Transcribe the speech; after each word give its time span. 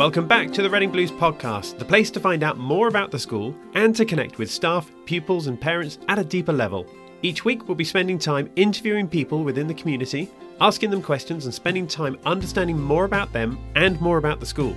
Welcome 0.00 0.26
back 0.26 0.50
to 0.52 0.62
the 0.62 0.70
Reading 0.70 0.90
Blues 0.90 1.10
podcast, 1.10 1.76
the 1.78 1.84
place 1.84 2.10
to 2.12 2.20
find 2.20 2.42
out 2.42 2.56
more 2.56 2.88
about 2.88 3.10
the 3.10 3.18
school 3.18 3.54
and 3.74 3.94
to 3.96 4.06
connect 4.06 4.38
with 4.38 4.50
staff, 4.50 4.90
pupils, 5.04 5.46
and 5.46 5.60
parents 5.60 5.98
at 6.08 6.18
a 6.18 6.24
deeper 6.24 6.54
level. 6.54 6.86
Each 7.20 7.44
week, 7.44 7.68
we'll 7.68 7.74
be 7.74 7.84
spending 7.84 8.18
time 8.18 8.50
interviewing 8.56 9.06
people 9.06 9.44
within 9.44 9.66
the 9.66 9.74
community, 9.74 10.30
asking 10.58 10.88
them 10.88 11.02
questions, 11.02 11.44
and 11.44 11.52
spending 11.52 11.86
time 11.86 12.18
understanding 12.24 12.80
more 12.80 13.04
about 13.04 13.30
them 13.34 13.58
and 13.74 14.00
more 14.00 14.16
about 14.16 14.40
the 14.40 14.46
school. 14.46 14.74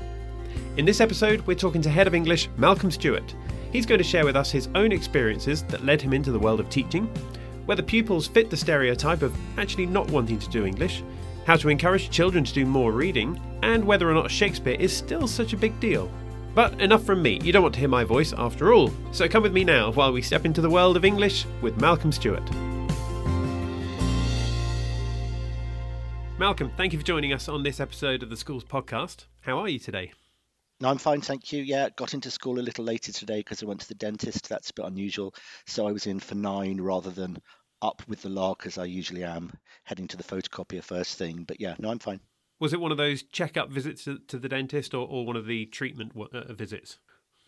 In 0.75 0.83
this 0.83 0.99
episode, 0.99 1.39
we're 1.47 1.55
talking 1.55 1.81
to 1.83 1.89
Head 1.89 2.07
of 2.07 2.15
English 2.15 2.49
Malcolm 2.57 2.91
Stewart. 2.91 3.33
He's 3.71 3.85
going 3.85 3.99
to 3.99 4.03
share 4.03 4.25
with 4.25 4.35
us 4.35 4.51
his 4.51 4.67
own 4.75 4.91
experiences 4.91 5.63
that 5.69 5.85
led 5.85 6.01
him 6.01 6.11
into 6.11 6.33
the 6.33 6.39
world 6.39 6.59
of 6.59 6.69
teaching, 6.69 7.05
whether 7.65 7.81
pupils 7.81 8.27
fit 8.27 8.49
the 8.49 8.57
stereotype 8.57 9.21
of 9.21 9.33
actually 9.57 9.85
not 9.85 10.11
wanting 10.11 10.37
to 10.39 10.49
do 10.49 10.65
English, 10.65 11.01
how 11.45 11.55
to 11.55 11.69
encourage 11.69 12.09
children 12.09 12.43
to 12.43 12.53
do 12.53 12.65
more 12.65 12.91
reading, 12.91 13.39
and 13.61 13.83
whether 13.83 14.09
or 14.09 14.13
not 14.13 14.31
Shakespeare 14.31 14.75
is 14.79 14.95
still 14.95 15.27
such 15.27 15.53
a 15.53 15.57
big 15.57 15.79
deal. 15.79 16.11
But 16.55 16.79
enough 16.81 17.03
from 17.03 17.21
me, 17.21 17.39
you 17.43 17.51
don't 17.51 17.63
want 17.63 17.73
to 17.75 17.79
hear 17.79 17.89
my 17.89 18.03
voice 18.03 18.33
after 18.33 18.73
all, 18.73 18.91
so 19.11 19.27
come 19.27 19.43
with 19.43 19.53
me 19.53 19.63
now 19.63 19.91
while 19.91 20.11
we 20.11 20.21
step 20.21 20.45
into 20.45 20.61
the 20.61 20.69
world 20.69 20.95
of 20.95 21.05
English 21.05 21.45
with 21.61 21.79
Malcolm 21.81 22.11
Stewart. 22.11 22.47
Malcolm, 26.37 26.71
thank 26.77 26.93
you 26.93 26.99
for 26.99 27.05
joining 27.05 27.31
us 27.31 27.47
on 27.47 27.63
this 27.63 27.79
episode 27.79 28.21
of 28.21 28.29
the 28.29 28.37
Schools 28.37 28.63
Podcast. 28.63 29.25
How 29.41 29.57
are 29.59 29.69
you 29.69 29.79
today? 29.79 30.11
No, 30.79 30.89
I'm 30.89 30.97
fine, 30.97 31.21
thank 31.21 31.53
you. 31.53 31.63
Yeah, 31.63 31.89
got 31.95 32.13
into 32.13 32.29
school 32.29 32.59
a 32.59 32.61
little 32.61 32.83
later 32.83 33.11
today 33.11 33.37
because 33.37 33.63
I 33.63 33.65
went 33.65 33.79
to 33.81 33.87
the 33.87 33.95
dentist. 33.95 34.49
That's 34.49 34.69
a 34.69 34.73
bit 34.73 34.85
unusual. 34.85 35.33
So 35.65 35.87
I 35.87 35.91
was 35.91 36.07
in 36.07 36.19
for 36.19 36.35
nine 36.35 36.81
rather 36.81 37.11
than 37.11 37.37
up 37.83 38.01
with 38.07 38.21
the 38.21 38.29
lark 38.29 38.65
as 38.65 38.77
I 38.77 38.85
usually 38.85 39.23
am, 39.23 39.51
heading 39.83 40.07
to 40.07 40.17
the 40.17 40.23
photocopier 40.23 40.83
first 40.83 41.17
thing. 41.17 41.43
But 41.43 41.59
yeah, 41.59 41.75
no, 41.77 41.89
I'm 41.89 41.99
fine. 41.99 42.21
Was 42.59 42.73
it 42.73 42.79
one 42.79 42.91
of 42.91 42.97
those 42.97 43.23
check-up 43.23 43.69
visits 43.69 44.05
to, 44.05 44.19
to 44.27 44.39
the 44.39 44.49
dentist 44.49 44.93
or, 44.93 45.05
or 45.07 45.25
one 45.25 45.35
of 45.35 45.45
the 45.45 45.65
treatment 45.65 46.13
uh, 46.15 46.53
visits? 46.53 46.97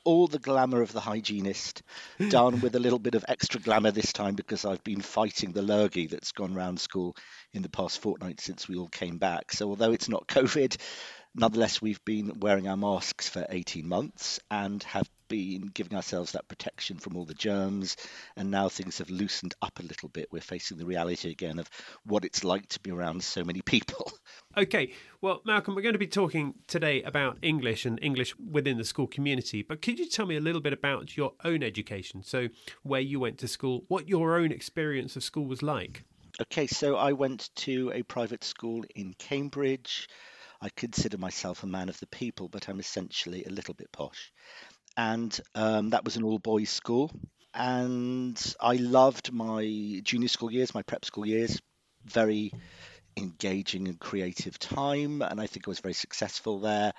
all 0.06 0.28
the 0.28 0.40
glamour 0.40 0.82
of 0.82 0.94
the 0.94 1.00
hygienist, 1.00 1.82
done 2.30 2.62
with 2.62 2.76
a 2.76 2.80
little 2.80 3.00
bit 3.00 3.16
of 3.16 3.26
extra 3.28 3.60
glamour 3.60 3.92
this 3.92 4.14
time 4.14 4.36
because 4.36 4.64
I've 4.64 4.84
been 4.84 5.02
fighting 5.02 5.52
the 5.52 5.64
lurgy 5.64 6.08
that's 6.08 6.32
gone 6.32 6.54
round 6.54 6.80
school 6.80 7.18
in 7.54 7.64
the 7.64 7.70
past 7.70 8.00
fortnight 8.00 8.40
since 8.40 8.70
we 8.70 8.76
all 8.76 8.88
came 8.88 9.18
back. 9.18 9.52
So 9.52 9.68
although 9.68 9.92
it's 9.92 10.08
not 10.08 10.28
COVID, 10.28 10.78
nonetheless 11.36 11.82
we've 11.82 12.04
been 12.06 12.40
wearing 12.40 12.68
our 12.68 12.78
masks 12.78 13.28
for 13.28 13.46
18 13.50 13.88
months 13.88 14.40
and 14.50 14.82
have 14.84 15.10
been 15.28 15.70
giving 15.74 15.96
ourselves 15.96 16.32
that 16.32 16.48
protection 16.48 16.98
from 16.98 17.18
all 17.18 17.26
the 17.26 17.34
germs. 17.34 17.98
And 18.36 18.52
now 18.52 18.70
things 18.70 19.00
have 19.00 19.10
loosened 19.10 19.54
up 19.62 19.80
a 19.80 19.84
little 19.84 20.10
bit. 20.10 20.30
We're 20.32 20.42
facing 20.42 20.78
the 20.78 20.86
reality 20.86 21.32
again 21.32 21.60
of 21.60 21.70
what 22.06 22.26
it's 22.26 22.44
like 22.44 22.68
to 22.70 22.80
be 22.80 22.92
around 22.92 23.24
so 23.24 23.44
many 23.44 23.62
people. 23.62 24.12
Okay, 24.58 24.94
well, 25.20 25.42
Malcolm, 25.46 25.76
we're 25.76 25.82
going 25.82 25.96
to 25.96 26.00
be 26.00 26.08
talking 26.08 26.54
today 26.66 27.04
about 27.04 27.38
English 27.42 27.86
and 27.86 28.00
English 28.02 28.34
within 28.40 28.78
the 28.78 28.86
school 28.86 29.06
community. 29.06 29.64
But 29.64 29.82
could 29.82 30.00
you 30.00 30.08
tell 30.08 30.26
me 30.26 30.38
a 30.38 30.40
little 30.40 30.62
bit 30.62 30.72
about 30.72 31.18
your 31.18 31.34
own 31.44 31.62
education? 31.62 32.24
So, 32.24 32.48
where 32.82 33.02
you 33.02 33.20
went 33.20 33.38
to 33.40 33.50
school, 33.50 33.84
what 33.90 34.08
your 34.08 34.38
own 34.38 34.54
experience 34.54 35.18
of 35.18 35.24
school 35.24 35.46
was 35.46 35.62
like? 35.62 36.06
Okay, 36.42 36.68
so 36.68 36.96
I 36.96 37.12
went 37.12 37.50
to 37.56 37.92
a 37.94 38.04
private 38.04 38.46
school 38.46 38.86
in 38.96 39.14
Cambridge. 39.16 40.08
I 40.62 40.70
consider 40.76 41.18
myself 41.18 41.64
a 41.64 41.68
man 41.68 41.90
of 41.90 42.00
the 42.00 42.08
people, 42.08 42.48
but 42.48 42.70
I'm 42.70 42.80
essentially 42.80 43.44
a 43.44 43.52
little 43.52 43.74
bit 43.74 43.92
posh 43.92 44.32
and 44.98 45.40
um, 45.54 45.90
that 45.90 46.06
was 46.06 46.16
an 46.16 46.24
all 46.24 46.40
boys 46.40 46.70
school. 46.70 47.12
And 47.54 48.56
I 48.60 48.76
loved 48.76 49.32
my 49.32 50.02
junior 50.04 50.28
school 50.28 50.52
years, 50.52 50.74
my 50.74 50.82
prep 50.84 51.06
school 51.06 51.26
years, 51.26 51.62
very 52.04 52.52
engaging 53.18 53.88
and 53.88 54.00
creative 54.00 54.60
time. 54.60 55.22
And 55.22 55.40
I 55.40 55.48
think 55.48 55.68
I 55.68 55.72
was 55.72 55.80
very 55.80 55.94
successful 55.94 56.60
there. 56.60 56.94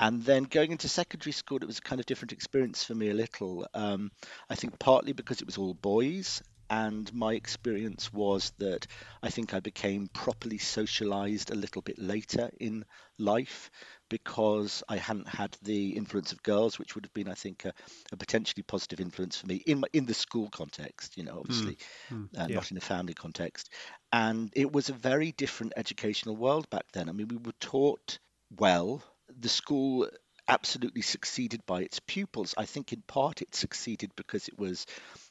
And 0.00 0.24
then 0.24 0.44
going 0.44 0.72
into 0.72 0.88
secondary 0.88 1.32
school, 1.32 1.58
it 1.58 1.66
was 1.66 1.78
a 1.78 1.82
kind 1.82 2.00
of 2.00 2.06
different 2.06 2.32
experience 2.32 2.82
for 2.82 2.94
me 2.94 3.10
a 3.10 3.14
little. 3.14 3.66
Um, 3.74 4.10
I 4.50 4.56
think 4.56 4.78
partly 4.80 5.12
because 5.12 5.40
it 5.40 5.46
was 5.46 5.58
all 5.58 5.74
boys 5.74 6.42
and 6.72 7.12
my 7.12 7.34
experience 7.34 8.10
was 8.14 8.52
that 8.58 8.86
I 9.22 9.28
think 9.28 9.52
I 9.52 9.60
became 9.60 10.08
properly 10.08 10.56
socialized 10.56 11.50
a 11.50 11.54
little 11.54 11.82
bit 11.82 11.98
later 11.98 12.50
in 12.58 12.86
life 13.18 13.70
because 14.08 14.82
I 14.88 14.96
hadn't 14.96 15.28
had 15.28 15.54
the 15.62 15.90
influence 15.90 16.32
of 16.32 16.42
girls, 16.42 16.78
which 16.78 16.94
would 16.94 17.04
have 17.04 17.12
been, 17.12 17.28
I 17.28 17.34
think, 17.34 17.66
a, 17.66 17.74
a 18.10 18.16
potentially 18.16 18.62
positive 18.62 19.00
influence 19.00 19.36
for 19.36 19.48
me 19.48 19.56
in 19.56 19.80
my, 19.80 19.88
in 19.92 20.06
the 20.06 20.14
school 20.14 20.48
context. 20.48 21.18
You 21.18 21.24
know, 21.24 21.40
obviously, 21.40 21.76
mm, 22.10 22.30
mm, 22.30 22.30
uh, 22.38 22.48
yeah. 22.48 22.54
not 22.54 22.70
in 22.70 22.78
a 22.78 22.80
family 22.80 23.14
context. 23.14 23.68
And 24.10 24.50
it 24.54 24.72
was 24.72 24.88
a 24.88 24.94
very 24.94 25.32
different 25.32 25.74
educational 25.76 26.36
world 26.36 26.70
back 26.70 26.86
then. 26.94 27.10
I 27.10 27.12
mean, 27.12 27.28
we 27.28 27.36
were 27.36 27.52
taught 27.60 28.18
well. 28.56 29.02
The 29.38 29.48
school 29.50 30.08
absolutely 30.48 31.02
succeeded 31.02 31.64
by 31.66 31.82
its 31.82 32.00
pupils. 32.00 32.54
I 32.56 32.66
think 32.66 32.92
in 32.92 33.02
part 33.02 33.42
it 33.42 33.54
succeeded 33.54 34.10
because 34.16 34.48
it 34.48 34.58
was 34.58 34.86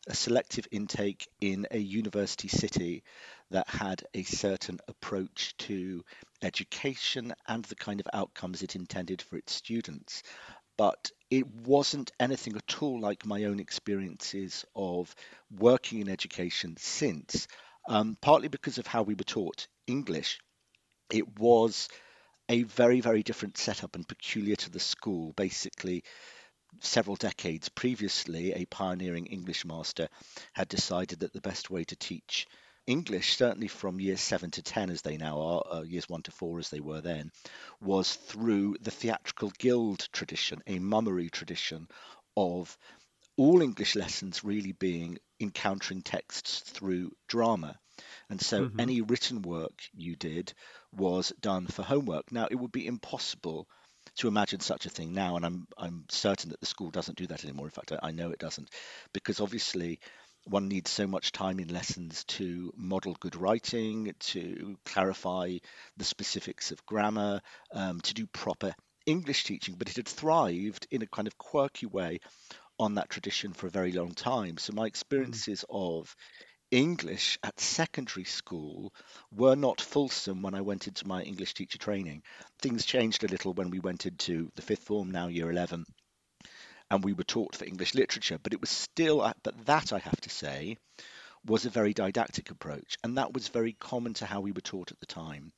a 0.08 0.16
selective 0.16 0.68
intake 0.72 1.28
in 1.40 1.68
a 1.72 1.78
university 1.78 2.48
city 2.48 3.04
that 3.52 3.68
had 3.68 4.04
a 4.14 4.24
certain 4.24 4.80
approach 4.88 5.56
to 5.58 6.04
education 6.42 7.34
and 7.48 7.64
the 7.66 7.76
kind 7.76 8.00
of 8.00 8.08
outcomes 8.14 8.62
it 8.62 8.76
intended 8.76 9.22
for 9.22 9.38
its 9.38 9.54
students. 9.54 10.24
But 10.78 11.12
it 11.30 11.48
wasn't 11.48 12.12
anything 12.20 12.56
at 12.56 12.82
all 12.82 13.00
like 13.00 13.26
my 13.26 13.44
own 13.44 13.60
experiences 13.60 14.66
of 14.76 15.14
working 15.52 16.00
in 16.00 16.10
education 16.10 16.76
since, 16.78 17.48
um, 17.88 18.18
partly 18.22 18.48
because 18.48 18.78
of 18.78 18.88
how 18.88 19.04
we 19.04 19.14
were 19.14 19.24
taught 19.24 19.68
English. 19.88 20.40
It 21.12 21.38
was 21.38 21.90
a 22.52 22.64
very, 22.64 23.00
very 23.00 23.24
different 23.24 23.58
setup 23.58 23.96
and 23.96 24.06
peculiar 24.06 24.58
to 24.58 24.70
the 24.70 24.80
school. 24.80 25.32
Basically, 25.38 26.04
several 26.82 27.16
decades 27.16 27.70
previously, 27.70 28.52
a 28.52 28.66
pioneering 28.66 29.26
English 29.28 29.64
master 29.64 30.10
had 30.52 30.68
decided 30.68 31.22
that 31.22 31.32
the 31.32 31.40
best 31.40 31.70
way 31.70 31.86
to 31.86 31.96
teach 31.96 32.48
English, 32.86 33.38
certainly 33.38 33.70
from 33.70 34.02
years 34.02 34.20
seven 34.20 34.52
to 34.52 34.62
ten, 34.62 34.90
as 34.90 35.02
they 35.02 35.16
now 35.16 35.40
are, 35.40 35.64
uh, 35.72 35.82
years 35.84 36.10
one 36.10 36.24
to 36.24 36.32
four, 36.32 36.60
as 36.60 36.70
they 36.70 36.82
were 36.82 37.00
then, 37.00 37.32
was 37.80 38.16
through 38.16 38.76
the 38.82 38.92
theatrical 38.92 39.52
guild 39.58 40.10
tradition, 40.12 40.62
a 40.68 40.78
mummery 40.80 41.30
tradition 41.30 41.88
of 42.36 42.78
all 43.38 43.62
English 43.62 43.96
lessons 43.96 44.44
really 44.44 44.74
being 44.74 45.18
encountering 45.40 46.02
texts 46.02 46.60
through 46.60 47.12
drama. 47.30 47.80
And 48.30 48.42
so 48.42 48.66
mm-hmm. 48.66 48.80
any 48.80 49.02
written 49.02 49.42
work 49.42 49.84
you 49.94 50.18
did 50.18 50.54
was 50.94 51.34
done 51.42 51.68
for 51.68 51.84
homework. 51.84 52.32
Now, 52.32 52.48
it 52.50 52.56
would 52.56 52.72
be 52.72 52.88
impossible 52.88 53.68
to 54.18 54.28
imagine 54.28 54.60
such 54.60 54.86
a 54.86 54.90
thing 54.90 55.14
now, 55.14 55.36
and 55.36 55.46
I'm 55.46 55.68
I'm 55.78 56.06
certain 56.10 56.50
that 56.50 56.60
the 56.60 56.66
school 56.66 56.90
doesn't 56.90 57.18
do 57.18 57.28
that 57.28 57.44
anymore. 57.44 57.68
In 57.68 57.72
fact, 57.72 57.92
I, 57.92 58.08
I 58.08 58.12
know 58.12 58.32
it 58.32 58.40
doesn't, 58.40 58.70
because 59.14 59.40
obviously 59.40 60.00
one 60.46 60.68
needs 60.68 60.90
so 60.90 61.06
much 61.06 61.32
time 61.32 61.60
in 61.60 61.68
lessons 61.68 62.24
to 62.26 62.74
model 62.76 63.16
good 63.20 63.36
writing, 63.36 64.14
to 64.20 64.78
clarify 64.86 65.58
the 65.98 66.04
specifics 66.04 66.72
of 66.72 66.86
grammar, 66.86 67.42
um, 67.74 68.02
to 68.02 68.14
do 68.14 68.26
proper 68.28 68.74
English 69.06 69.44
teaching. 69.44 69.76
But 69.78 69.90
it 69.90 69.98
had 69.98 70.08
thrived 70.08 70.88
in 70.90 71.04
a 71.04 71.08
kind 71.08 71.28
of 71.28 71.38
quirky 71.38 71.86
way 71.86 72.20
on 72.80 72.96
that 72.96 73.10
tradition 73.10 73.54
for 73.54 73.68
a 73.68 73.72
very 73.72 73.92
long 73.92 74.14
time. 74.14 74.58
So 74.58 74.74
my 74.74 74.86
mm. 74.86 74.88
experiences 74.88 75.64
mm. 75.70 76.00
of 76.00 76.16
English 76.72 77.38
at 77.44 77.60
secondary 77.60 78.24
school 78.24 78.94
were 79.30 79.58
not 79.58 79.82
fulsome 79.82 80.42
when 80.42 80.56
I 80.56 80.62
went 80.62 80.88
into 80.88 81.06
my 81.06 81.22
English 81.22 81.54
teacher 81.54 81.78
training. 81.78 82.24
Things 82.60 82.86
changed 82.86 83.26
a 83.26 83.28
little 83.28 83.54
when 83.54 83.70
we 83.70 83.80
went 83.80 84.06
into 84.06 84.50
the 84.56 84.62
fifth 84.62 84.86
form, 84.86 85.12
now 85.12 85.28
year 85.28 85.52
11, 85.52 85.86
and 86.90 87.04
we 87.04 87.12
were 87.12 87.26
taught 87.26 87.58
for 87.58 87.66
English 87.66 87.94
literature, 87.94 88.38
but 88.42 88.54
it 88.54 88.62
was 88.62 88.70
still, 88.70 89.20
uh, 89.20 89.34
but 89.44 89.66
that 89.66 89.92
I 89.92 90.00
have 90.00 90.22
to 90.22 90.30
say, 90.30 90.78
was 91.44 91.66
a 91.66 91.70
very 91.70 91.94
didactic 91.94 92.52
approach, 92.52 92.98
and 93.04 93.18
that 93.18 93.34
was 93.34 93.50
very 93.50 93.74
common 93.74 94.14
to 94.14 94.26
how 94.26 94.40
we 94.40 94.54
were 94.54 94.62
taught 94.62 94.94
at 94.94 95.00
the 95.02 95.06
time. 95.06 95.52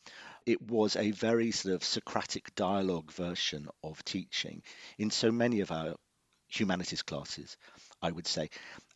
It 0.47 0.63
was 0.63 0.95
a 0.95 1.11
very 1.11 1.51
sort 1.51 1.75
of 1.75 1.83
Socratic 1.83 2.55
dialogue 2.55 3.11
version 3.11 3.67
of 3.83 4.03
teaching 4.03 4.63
in 4.97 5.11
so 5.11 5.31
many 5.31 5.59
of 5.59 5.71
our 5.71 5.95
humanities 6.47 7.03
classes. 7.03 7.57
I 8.03 8.11
would 8.11 8.27
say. 8.27 8.49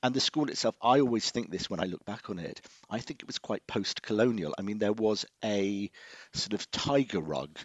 And 0.04 0.14
the 0.14 0.20
school 0.20 0.50
itself, 0.50 0.76
I 0.82 1.00
always 1.00 1.32
think 1.32 1.50
this 1.50 1.70
when 1.70 1.80
I 1.80 1.86
look 1.86 2.06
back 2.06 2.30
on 2.30 2.38
it, 2.38 2.62
I 2.90 3.00
think 3.00 3.22
it 3.22 3.28
was 3.28 3.40
quite 3.40 3.66
post 3.66 4.04
colonial. 4.04 4.54
I 4.60 4.62
mean, 4.62 4.78
there 4.78 4.94
was 4.94 5.26
a 5.44 5.90
sort 6.34 6.54
of 6.54 6.70
tiger 6.70 7.22
rug 7.22 7.58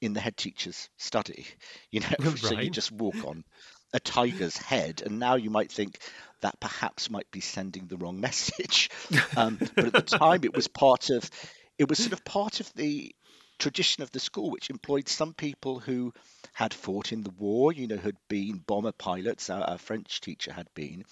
in 0.00 0.14
the 0.14 0.20
head 0.20 0.36
teacher's 0.36 0.88
study, 0.96 1.46
you 1.90 2.00
know, 2.00 2.08
right. 2.18 2.38
so 2.38 2.58
you 2.58 2.70
just 2.70 2.90
walk 2.90 3.24
on 3.24 3.44
a 3.92 4.00
tiger's 4.00 4.56
head. 4.56 5.02
And 5.04 5.18
now 5.18 5.36
you 5.36 5.50
might 5.50 5.70
think 5.70 5.98
that 6.40 6.58
perhaps 6.60 7.10
might 7.10 7.30
be 7.30 7.40
sending 7.40 7.86
the 7.86 7.96
wrong 7.96 8.20
message. 8.28 8.90
Um, 9.36 9.58
but 9.74 9.86
at 9.86 9.92
the 9.92 10.02
time, 10.02 10.40
it 10.44 10.56
was 10.56 10.66
part 10.66 11.10
of, 11.10 11.30
it 11.78 11.88
was 11.88 11.98
sort 11.98 12.14
of 12.14 12.24
part 12.24 12.60
of 12.60 12.72
the 12.74 13.14
tradition 13.58 14.02
of 14.02 14.10
the 14.12 14.20
school, 14.20 14.50
which 14.50 14.70
employed 14.70 15.08
some 15.08 15.34
people 15.34 15.78
who 15.78 16.12
had 16.52 16.74
fought 16.74 17.12
in 17.12 17.22
the 17.22 17.30
war, 17.30 17.72
you 17.72 17.86
know, 17.86 17.96
had 17.96 18.16
been 18.28 18.58
bomber 18.58 18.92
pilots, 18.92 19.50
our, 19.50 19.62
our, 19.62 19.78
French 19.78 20.20
teacher 20.20 20.52
had 20.52 20.68
been, 20.74 21.04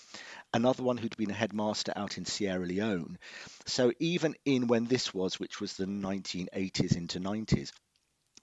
another 0.53 0.83
one 0.83 0.97
who'd 0.97 1.17
been 1.17 1.31
a 1.31 1.35
headmaster 1.35 1.93
out 1.97 2.19
in 2.19 2.25
Sierra 2.25 2.65
Leone. 2.65 3.19
So 3.67 3.93
even 3.99 4.35
in 4.45 4.67
when 4.67 4.87
this 4.87 5.15
was, 5.15 5.41
which 5.41 5.61
was 5.61 5.75
the 5.75 5.87
1980s 5.87 6.97
into 6.97 7.21
90s, 7.21 7.73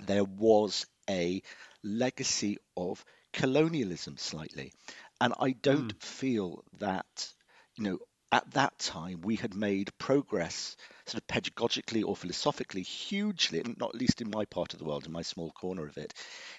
there 0.05 0.23
was 0.23 0.85
a 1.09 1.41
legacy 1.83 2.57
of 2.75 3.03
colonialism 3.33 4.17
slightly. 4.17 4.73
And 5.19 5.33
I 5.39 5.51
don't 5.51 5.97
mm. 5.97 6.03
feel 6.03 6.63
that, 6.79 7.29
you 7.75 7.83
know, 7.83 7.99
at 8.31 8.49
that 8.51 8.77
time 8.79 9.21
we 9.21 9.35
had 9.35 9.53
made 9.53 9.95
progress 9.97 10.77
sort 11.05 11.21
of 11.21 11.27
pedagogically 11.27 12.03
or 12.05 12.15
philosophically 12.15 12.81
hugely, 12.81 13.61
not 13.77 13.93
least 13.93 14.21
in 14.21 14.29
my 14.29 14.45
part 14.45 14.73
of 14.73 14.79
the 14.79 14.85
world, 14.85 15.05
in 15.05 15.11
my 15.11 15.21
small 15.21 15.51
corner 15.51 15.85
of 15.85 15.97
it, 15.97 16.13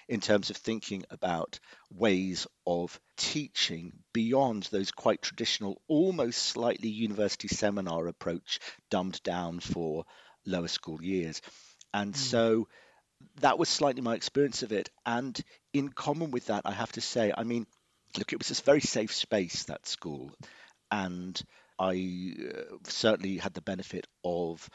in 0.07 0.19
terms 0.19 0.49
of 0.49 0.57
thinking 0.57 1.03
about 1.09 1.59
ways 1.91 2.45
of 2.67 2.99
teaching 3.17 3.91
beyond 4.13 4.63
those 4.63 4.91
quite 4.91 5.21
traditional, 5.21 5.81
almost 5.87 6.43
slightly 6.43 6.89
university 6.89 7.47
seminar 7.47 8.07
approach 8.07 8.59
dumbed 8.91 9.21
down 9.23 9.59
for 9.59 10.05
lower 10.45 10.67
school 10.67 11.01
years. 11.01 11.41
And 11.93 12.13
mm. 12.13 12.17
so 12.17 12.67
that 13.39 13.57
was 13.57 13.69
slightly 13.69 14.01
my 14.01 14.15
experience 14.15 14.61
of 14.61 14.71
it. 14.71 14.89
And 15.05 15.39
in 15.73 15.89
common 15.89 16.31
with 16.31 16.47
that, 16.47 16.63
I 16.65 16.71
have 16.71 16.91
to 16.93 17.01
say, 17.01 17.33
I 17.35 17.43
mean, 17.43 17.65
look, 18.17 18.33
it 18.33 18.39
was 18.39 18.49
this 18.49 18.59
very 18.59 18.81
safe 18.81 19.13
space, 19.13 19.63
that 19.63 19.87
school. 19.87 20.31
And 20.91 21.41
I 21.79 22.35
uh, 22.49 22.77
certainly 22.85 23.37
had 23.37 23.53
the 23.53 23.61
benefit 23.61 24.07
of 24.23 24.69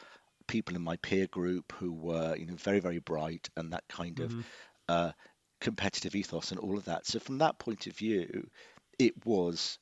people 0.47 0.77
in 0.77 0.83
my 0.83 0.97
peer 0.97 1.27
group 1.27 1.73
who 1.79 1.93
were, 1.93 2.37
you 2.37 2.47
know, 2.47 2.56
very, 2.56 2.81
very 2.81 2.99
bright 2.99 3.49
and 3.56 3.73
that 3.73 3.85
kind 3.89 4.17
mm-hmm. 4.17 4.39
of 4.39 4.45
uh, 4.89 5.12
competitive 5.61 6.15
ethos 6.15 6.50
and 6.50 6.61
all 6.61 6.79
of 6.79 6.87
that. 6.87 7.06
So 7.06 7.19
from 7.19 7.39
that 7.39 7.59
point 7.59 7.87
of 7.87 7.97
view, 7.97 8.49
it 8.99 9.27
was 9.27 9.79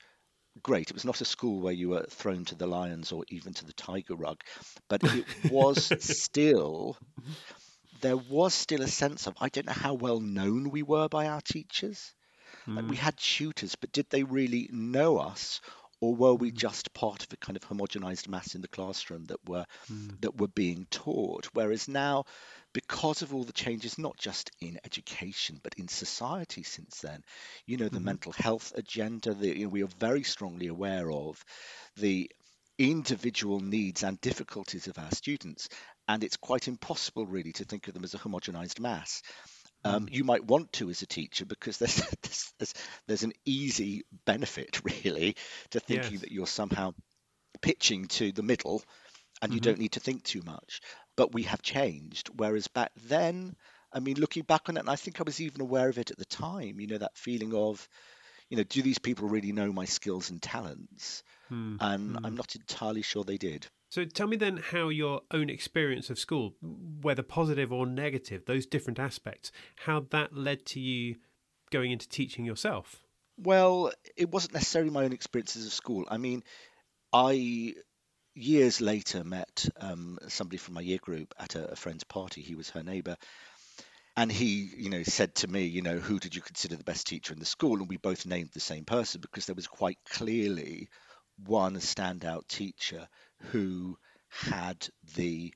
great. 0.62 0.90
It 0.90 0.94
was 0.94 1.04
not 1.04 1.20
a 1.20 1.24
school 1.24 1.60
where 1.60 1.72
you 1.72 1.90
were 1.90 2.06
thrown 2.08 2.44
to 2.46 2.54
the 2.54 2.66
lions 2.66 3.12
or 3.12 3.24
even 3.28 3.54
to 3.54 3.64
the 3.64 3.72
tiger 3.72 4.14
rug, 4.14 4.40
but 4.88 5.02
it 5.04 5.24
was 5.50 5.92
still 6.00 6.96
there 8.00 8.16
was 8.16 8.54
still 8.54 8.82
a 8.82 8.88
sense 8.88 9.26
of 9.26 9.34
I 9.40 9.48
don't 9.48 9.66
know 9.66 9.72
how 9.72 9.94
well 9.94 10.20
known 10.20 10.70
we 10.70 10.82
were 10.82 11.08
by 11.08 11.26
our 11.26 11.40
teachers. 11.40 12.14
Mm. 12.66 12.76
Like 12.76 12.88
we 12.88 12.96
mm. 12.96 13.00
had 13.00 13.16
tutors, 13.16 13.74
but 13.74 13.92
did 13.92 14.06
they 14.10 14.22
really 14.22 14.68
know 14.72 15.18
us, 15.18 15.60
or 16.00 16.14
were 16.14 16.34
we 16.34 16.52
mm. 16.52 16.56
just 16.56 16.92
part 16.92 17.22
of 17.22 17.32
a 17.32 17.36
kind 17.36 17.56
of 17.56 17.62
homogenized 17.62 18.28
mass 18.28 18.54
in 18.54 18.60
the 18.60 18.68
classroom 18.68 19.24
that 19.26 19.48
were 19.48 19.64
mm. 19.90 20.20
that 20.20 20.38
were 20.38 20.48
being 20.48 20.86
taught? 20.90 21.48
Whereas 21.52 21.88
now, 21.88 22.24
because 22.72 23.22
of 23.22 23.34
all 23.34 23.44
the 23.44 23.52
changes, 23.52 23.98
not 23.98 24.16
just 24.18 24.50
in 24.60 24.78
education 24.84 25.60
but 25.62 25.74
in 25.78 25.88
society 25.88 26.62
since 26.62 27.00
then, 27.00 27.22
you 27.66 27.76
know, 27.76 27.88
the 27.88 27.96
mm-hmm. 27.96 28.04
mental 28.04 28.32
health 28.32 28.72
agenda 28.76 29.32
that 29.32 29.56
you 29.56 29.64
know, 29.64 29.70
we 29.70 29.82
are 29.82 29.98
very 29.98 30.22
strongly 30.22 30.66
aware 30.66 31.10
of, 31.10 31.42
the 31.96 32.30
individual 32.78 33.60
needs 33.60 34.02
and 34.02 34.20
difficulties 34.20 34.86
of 34.86 34.98
our 34.98 35.10
students, 35.12 35.68
and 36.08 36.22
it's 36.22 36.36
quite 36.36 36.68
impossible 36.68 37.26
really 37.26 37.52
to 37.52 37.64
think 37.64 37.88
of 37.88 37.94
them 37.94 38.04
as 38.04 38.14
a 38.14 38.18
homogenized 38.18 38.80
mass. 38.80 39.22
Um, 39.84 40.06
mm. 40.06 40.12
you 40.12 40.24
might 40.24 40.44
want 40.44 40.72
to 40.74 40.90
as 40.90 41.02
a 41.02 41.06
teacher 41.06 41.44
because 41.44 41.78
there's, 41.78 41.96
there's, 42.58 42.74
there's 43.06 43.22
an 43.22 43.32
easy 43.44 44.02
benefit 44.24 44.80
really 44.84 45.36
to 45.70 45.80
thinking 45.80 46.12
yes. 46.12 46.20
that 46.22 46.32
you're 46.32 46.46
somehow 46.46 46.92
pitching 47.62 48.06
to 48.06 48.32
the 48.32 48.42
middle 48.42 48.82
and 49.42 49.52
you 49.52 49.60
mm-hmm. 49.60 49.70
don't 49.70 49.78
need 49.78 49.92
to 49.92 50.00
think 50.00 50.24
too 50.24 50.42
much. 50.44 50.80
But 51.16 51.32
we 51.32 51.44
have 51.44 51.62
changed. 51.62 52.30
Whereas 52.36 52.68
back 52.68 52.92
then, 53.06 53.54
I 53.92 54.00
mean, 54.00 54.16
looking 54.16 54.42
back 54.42 54.68
on 54.68 54.76
it, 54.76 54.80
and 54.80 54.90
I 54.90 54.96
think 54.96 55.20
I 55.20 55.24
was 55.24 55.40
even 55.40 55.60
aware 55.60 55.88
of 55.88 55.98
it 55.98 56.10
at 56.10 56.18
the 56.18 56.24
time, 56.24 56.80
you 56.80 56.86
know, 56.86 56.98
that 56.98 57.16
feeling 57.16 57.54
of, 57.54 57.88
you 58.48 58.56
know, 58.56 58.62
do 58.62 58.82
these 58.82 58.98
people 58.98 59.28
really 59.28 59.52
know 59.52 59.72
my 59.72 59.84
skills 59.84 60.30
and 60.30 60.40
talents? 60.40 61.22
Mm. 61.50 61.78
And 61.80 62.16
mm. 62.16 62.20
I'm 62.24 62.36
not 62.36 62.54
entirely 62.56 63.02
sure 63.02 63.24
they 63.24 63.38
did. 63.38 63.66
So 63.88 64.04
tell 64.04 64.26
me 64.26 64.36
then 64.36 64.56
how 64.56 64.88
your 64.88 65.22
own 65.30 65.48
experience 65.48 66.10
of 66.10 66.18
school, 66.18 66.54
whether 66.60 67.22
positive 67.22 67.72
or 67.72 67.86
negative, 67.86 68.44
those 68.44 68.66
different 68.66 68.98
aspects, 68.98 69.52
how 69.76 70.06
that 70.10 70.36
led 70.36 70.66
to 70.66 70.80
you 70.80 71.16
going 71.70 71.92
into 71.92 72.08
teaching 72.08 72.44
yourself. 72.44 73.04
Well, 73.38 73.92
it 74.16 74.30
wasn't 74.30 74.54
necessarily 74.54 74.90
my 74.90 75.04
own 75.04 75.12
experiences 75.12 75.66
of 75.66 75.72
school. 75.72 76.04
I 76.08 76.16
mean, 76.16 76.42
I 77.12 77.74
years 78.34 78.80
later 78.80 79.24
met 79.24 79.68
um, 79.80 80.18
somebody 80.28 80.58
from 80.58 80.74
my 80.74 80.80
year 80.80 80.98
group 80.98 81.34
at 81.38 81.54
a, 81.54 81.72
a 81.72 81.76
friend's 81.76 82.04
party. 82.04 82.42
He 82.42 82.54
was 82.54 82.70
her 82.70 82.82
neighbour, 82.82 83.16
and 84.16 84.32
he, 84.32 84.70
you 84.76 84.90
know, 84.90 85.02
said 85.02 85.34
to 85.36 85.48
me, 85.48 85.64
you 85.64 85.82
know, 85.82 85.98
who 85.98 86.18
did 86.18 86.34
you 86.34 86.42
consider 86.42 86.76
the 86.76 86.84
best 86.84 87.06
teacher 87.06 87.32
in 87.32 87.38
the 87.38 87.44
school? 87.44 87.78
And 87.78 87.88
we 87.88 87.98
both 87.98 88.26
named 88.26 88.50
the 88.52 88.60
same 88.60 88.84
person 88.84 89.20
because 89.20 89.46
there 89.46 89.54
was 89.54 89.66
quite 89.66 89.98
clearly 90.08 90.88
one 91.44 91.76
standout 91.76 92.46
teacher 92.48 93.08
who 93.50 93.98
had 94.28 94.88
the 95.16 95.52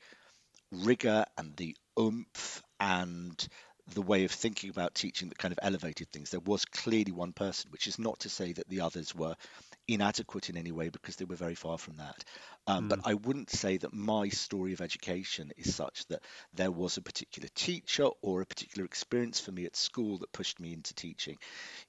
rigor 0.70 1.24
and 1.36 1.56
the 1.56 1.76
oomph 1.98 2.62
and 2.78 3.48
the 3.94 4.02
way 4.02 4.24
of 4.24 4.30
thinking 4.30 4.70
about 4.70 4.94
teaching 4.94 5.28
that 5.28 5.38
kind 5.38 5.52
of 5.52 5.58
elevated 5.62 6.08
things. 6.10 6.30
There 6.30 6.40
was 6.40 6.64
clearly 6.64 7.12
one 7.12 7.32
person, 7.32 7.70
which 7.70 7.86
is 7.86 7.98
not 7.98 8.20
to 8.20 8.28
say 8.28 8.52
that 8.52 8.68
the 8.68 8.82
others 8.82 9.14
were 9.14 9.34
inadequate 9.94 10.50
in 10.50 10.56
any 10.56 10.72
way 10.72 10.88
because 10.88 11.16
they 11.16 11.24
were 11.24 11.36
very 11.36 11.54
far 11.54 11.78
from 11.78 11.96
that. 11.96 12.24
Um, 12.66 12.84
mm. 12.84 12.88
But 12.90 13.00
I 13.04 13.14
wouldn't 13.14 13.50
say 13.50 13.76
that 13.78 13.92
my 13.92 14.28
story 14.28 14.72
of 14.72 14.80
education 14.80 15.52
is 15.56 15.74
such 15.74 16.06
that 16.06 16.22
there 16.54 16.70
was 16.70 16.96
a 16.96 17.02
particular 17.02 17.48
teacher 17.54 18.08
or 18.22 18.40
a 18.40 18.46
particular 18.46 18.84
experience 18.84 19.40
for 19.40 19.52
me 19.52 19.66
at 19.66 19.76
school 19.76 20.18
that 20.18 20.32
pushed 20.32 20.60
me 20.60 20.72
into 20.72 20.94
teaching. 20.94 21.36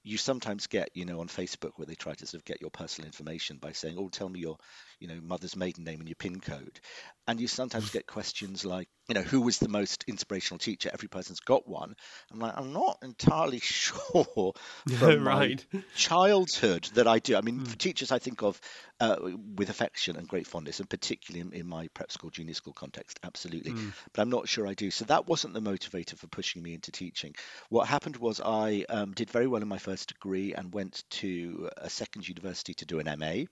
You 0.03 0.17
sometimes 0.17 0.67
get, 0.67 0.89
you 0.93 1.05
know, 1.05 1.19
on 1.19 1.27
Facebook 1.27 1.71
where 1.75 1.85
they 1.85 1.95
try 1.95 2.13
to 2.13 2.25
sort 2.25 2.41
of 2.41 2.45
get 2.45 2.61
your 2.61 2.71
personal 2.71 3.07
information 3.07 3.57
by 3.57 3.73
saying, 3.73 3.97
"Oh, 3.97 4.09
tell 4.09 4.29
me 4.29 4.39
your, 4.39 4.57
you 4.99 5.07
know, 5.07 5.19
mother's 5.21 5.55
maiden 5.55 5.83
name 5.83 5.99
and 5.99 6.09
your 6.09 6.15
PIN 6.15 6.39
code," 6.39 6.79
and 7.27 7.39
you 7.39 7.47
sometimes 7.47 7.89
get 7.91 8.07
questions 8.07 8.65
like, 8.65 8.87
you 9.07 9.15
know, 9.15 9.21
who 9.21 9.41
was 9.41 9.59
the 9.59 9.67
most 9.67 10.05
inspirational 10.07 10.57
teacher? 10.57 10.89
Every 10.93 11.07
person's 11.07 11.39
got 11.39 11.67
one. 11.67 11.95
I'm 12.31 12.39
like, 12.39 12.53
I'm 12.55 12.71
not 12.73 12.97
entirely 13.03 13.59
sure 13.63 14.53
from 14.97 15.27
right. 15.27 15.65
my 15.73 15.81
childhood 15.95 16.89
that 16.93 17.07
I 17.07 17.19
do. 17.19 17.35
I 17.35 17.41
mean, 17.41 17.59
mm. 17.59 17.67
for 17.67 17.77
teachers, 17.77 18.11
I 18.11 18.19
think 18.19 18.41
of 18.41 18.59
uh, 18.99 19.17
with 19.55 19.69
affection 19.69 20.15
and 20.15 20.27
great 20.27 20.47
fondness, 20.47 20.79
and 20.79 20.89
particularly 20.89 21.41
in, 21.41 21.53
in, 21.53 21.67
my 21.67 21.87
prep 21.93 22.11
school, 22.11 22.29
junior 22.29 22.53
school 22.53 22.73
context, 22.73 23.19
absolutely. 23.23 23.71
Mm. 23.71 23.91
But 24.13 24.21
I'm 24.21 24.29
not 24.29 24.47
sure 24.47 24.67
I 24.67 24.75
do. 24.75 24.91
So 24.91 25.05
that 25.05 25.27
wasn't 25.27 25.53
the 25.53 25.61
motivator 25.61 26.17
for 26.17 26.27
pushing 26.27 26.61
me 26.61 26.73
into 26.73 26.91
teaching. 26.91 27.35
What 27.69 27.87
happened 27.87 28.17
was 28.17 28.39
I 28.39 28.85
um, 28.89 29.11
did 29.11 29.29
very 29.29 29.47
well 29.47 29.61
in 29.61 29.67
my 29.67 29.79
first 29.79 30.09
degree 30.09 30.53
and 30.53 30.73
went 30.73 31.03
to 31.11 31.69
a 31.77 31.89
second 31.89 32.27
university 32.27 32.73
to 32.75 32.85
do 32.85 32.99
an 32.99 33.05
MA, 33.05 33.45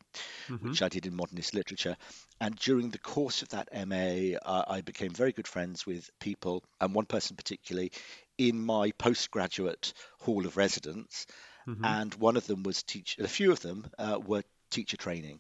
mm-hmm. 0.48 0.70
which 0.70 0.82
I 0.82 0.90
did 0.90 1.06
in 1.06 1.16
modernist 1.16 1.54
literature. 1.54 1.98
And 2.40 2.56
during 2.56 2.90
the 2.90 3.00
course 3.00 3.42
of 3.42 3.50
that 3.50 3.59
MA, 3.74 4.38
uh, 4.38 4.64
I 4.68 4.82
became 4.82 5.12
very 5.12 5.32
good 5.32 5.48
friends 5.48 5.86
with 5.86 6.10
people, 6.20 6.64
and 6.80 6.94
one 6.94 7.06
person 7.06 7.36
particularly 7.36 7.92
in 8.38 8.60
my 8.60 8.92
postgraduate 8.98 9.94
hall 10.20 10.46
of 10.46 10.58
residence. 10.58 11.26
Mm-hmm. 11.68 11.86
And 11.86 12.14
one 12.16 12.38
of 12.38 12.48
them 12.48 12.64
was 12.64 12.84
teach. 12.84 13.18
A 13.20 13.28
few 13.28 13.52
of 13.52 13.60
them 13.60 13.86
uh, 13.98 14.20
were 14.26 14.44
teacher 14.72 14.98
training, 14.98 15.40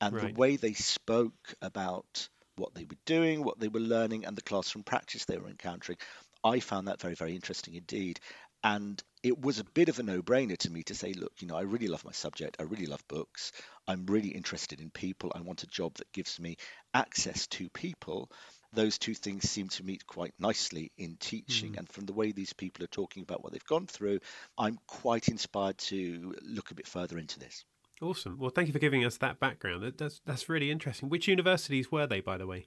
and 0.00 0.14
right. 0.14 0.28
the 0.28 0.38
way 0.38 0.56
they 0.56 0.74
spoke 0.74 1.54
about 1.62 2.28
what 2.56 2.74
they 2.74 2.84
were 2.84 2.96
doing, 3.04 3.42
what 3.42 3.58
they 3.58 3.68
were 3.68 3.80
learning, 3.80 4.24
and 4.24 4.36
the 4.36 4.42
classroom 4.42 4.84
practice 4.84 5.24
they 5.24 5.38
were 5.38 5.48
encountering, 5.48 5.98
I 6.44 6.60
found 6.60 6.88
that 6.88 7.00
very, 7.00 7.14
very 7.14 7.34
interesting 7.34 7.74
indeed. 7.74 8.20
And 8.64 9.02
it 9.22 9.38
was 9.38 9.58
a 9.58 9.64
bit 9.64 9.90
of 9.90 9.98
a 9.98 10.02
no 10.02 10.22
brainer 10.22 10.56
to 10.58 10.70
me 10.70 10.82
to 10.84 10.94
say, 10.94 11.12
look, 11.12 11.32
you 11.38 11.46
know, 11.46 11.56
I 11.56 11.62
really 11.62 11.86
love 11.86 12.04
my 12.04 12.12
subject. 12.12 12.56
I 12.58 12.62
really 12.62 12.86
love 12.86 13.06
books. 13.08 13.52
I'm 13.86 14.06
really 14.06 14.30
interested 14.30 14.80
in 14.80 14.90
people. 14.90 15.30
I 15.34 15.42
want 15.42 15.62
a 15.62 15.66
job 15.66 15.94
that 15.96 16.12
gives 16.12 16.40
me 16.40 16.56
access 16.94 17.46
to 17.48 17.68
people. 17.68 18.30
Those 18.72 18.98
two 18.98 19.14
things 19.14 19.48
seem 19.48 19.68
to 19.68 19.84
meet 19.84 20.06
quite 20.06 20.32
nicely 20.38 20.92
in 20.96 21.16
teaching. 21.16 21.72
Mm. 21.72 21.78
And 21.78 21.88
from 21.92 22.06
the 22.06 22.14
way 22.14 22.32
these 22.32 22.54
people 22.54 22.82
are 22.84 22.88
talking 22.88 23.22
about 23.22 23.44
what 23.44 23.52
they've 23.52 23.64
gone 23.64 23.86
through, 23.86 24.20
I'm 24.56 24.78
quite 24.86 25.28
inspired 25.28 25.78
to 25.78 26.34
look 26.42 26.70
a 26.70 26.74
bit 26.74 26.86
further 26.86 27.18
into 27.18 27.38
this. 27.38 27.64
Awesome. 28.00 28.38
Well, 28.38 28.50
thank 28.50 28.66
you 28.68 28.72
for 28.72 28.78
giving 28.78 29.04
us 29.04 29.18
that 29.18 29.38
background. 29.40 29.94
That's 29.96 30.20
that's 30.24 30.48
really 30.48 30.70
interesting. 30.70 31.08
Which 31.08 31.28
universities 31.28 31.92
were 31.92 32.06
they, 32.06 32.20
by 32.20 32.38
the 32.38 32.46
way? 32.46 32.66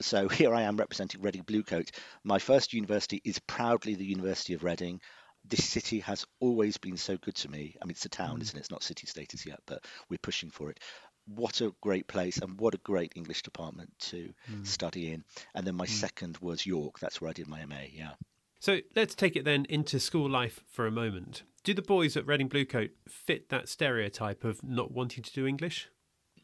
So 0.00 0.28
here 0.28 0.54
I 0.54 0.62
am 0.62 0.76
representing 0.76 1.22
Reading 1.22 1.42
Bluecoat. 1.42 1.90
My 2.24 2.38
first 2.38 2.72
university 2.72 3.20
is 3.24 3.38
proudly 3.38 3.94
the 3.94 4.04
University 4.04 4.54
of 4.54 4.64
Reading. 4.64 5.00
This 5.44 5.64
city 5.64 6.00
has 6.00 6.26
always 6.40 6.76
been 6.76 6.96
so 6.96 7.16
good 7.16 7.36
to 7.36 7.50
me. 7.50 7.76
I 7.80 7.84
mean, 7.84 7.92
it's 7.92 8.04
a 8.04 8.08
town, 8.08 8.38
mm. 8.38 8.42
isn't 8.42 8.56
it? 8.56 8.60
It's 8.60 8.70
not 8.70 8.82
city 8.82 9.06
status 9.06 9.46
yet, 9.46 9.60
but 9.66 9.84
we're 10.08 10.18
pushing 10.18 10.50
for 10.50 10.70
it. 10.70 10.80
What 11.26 11.60
a 11.60 11.72
great 11.80 12.06
place 12.06 12.38
and 12.38 12.58
what 12.58 12.74
a 12.74 12.78
great 12.78 13.12
English 13.16 13.42
department 13.42 13.92
to 13.98 14.32
mm. 14.50 14.66
study 14.66 15.12
in. 15.12 15.24
And 15.54 15.66
then 15.66 15.74
my 15.74 15.86
mm. 15.86 15.90
second 15.90 16.38
was 16.38 16.66
York. 16.66 16.98
That's 16.98 17.20
where 17.20 17.30
I 17.30 17.32
did 17.32 17.48
my 17.48 17.64
MA. 17.64 17.82
Yeah. 17.92 18.12
So 18.58 18.80
let's 18.94 19.14
take 19.14 19.36
it 19.36 19.44
then 19.44 19.66
into 19.68 20.00
school 20.00 20.28
life 20.28 20.60
for 20.68 20.86
a 20.86 20.90
moment. 20.90 21.42
Do 21.62 21.74
the 21.74 21.82
boys 21.82 22.16
at 22.16 22.26
Reading 22.26 22.48
Bluecoat 22.48 22.90
fit 23.08 23.48
that 23.48 23.68
stereotype 23.68 24.44
of 24.44 24.62
not 24.62 24.92
wanting 24.92 25.22
to 25.24 25.32
do 25.32 25.46
English? 25.46 25.88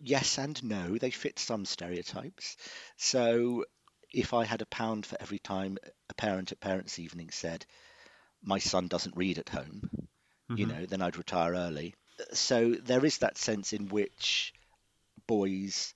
Yes 0.02 0.38
and 0.38 0.62
no. 0.64 0.98
They 0.98 1.10
fit 1.10 1.38
some 1.38 1.64
stereotypes. 1.64 2.56
So 2.98 3.64
if 4.12 4.34
I 4.34 4.44
had 4.44 4.60
a 4.62 4.66
pound 4.66 5.06
for 5.06 5.16
every 5.20 5.38
time 5.38 5.78
a 6.10 6.14
parent 6.14 6.52
at 6.52 6.60
parents' 6.60 6.98
evening 6.98 7.30
said, 7.30 7.64
"My 8.42 8.58
son 8.58 8.88
doesn't 8.88 9.16
read 9.16 9.38
at 9.38 9.48
home," 9.48 10.08
mm-hmm. 10.50 10.56
you 10.56 10.66
know, 10.66 10.86
then 10.86 11.02
I'd 11.02 11.16
retire 11.16 11.54
early. 11.54 11.94
So 12.32 12.74
there 12.74 13.04
is 13.04 13.18
that 13.18 13.38
sense 13.38 13.72
in 13.72 13.88
which 13.88 14.52
boys, 15.26 15.94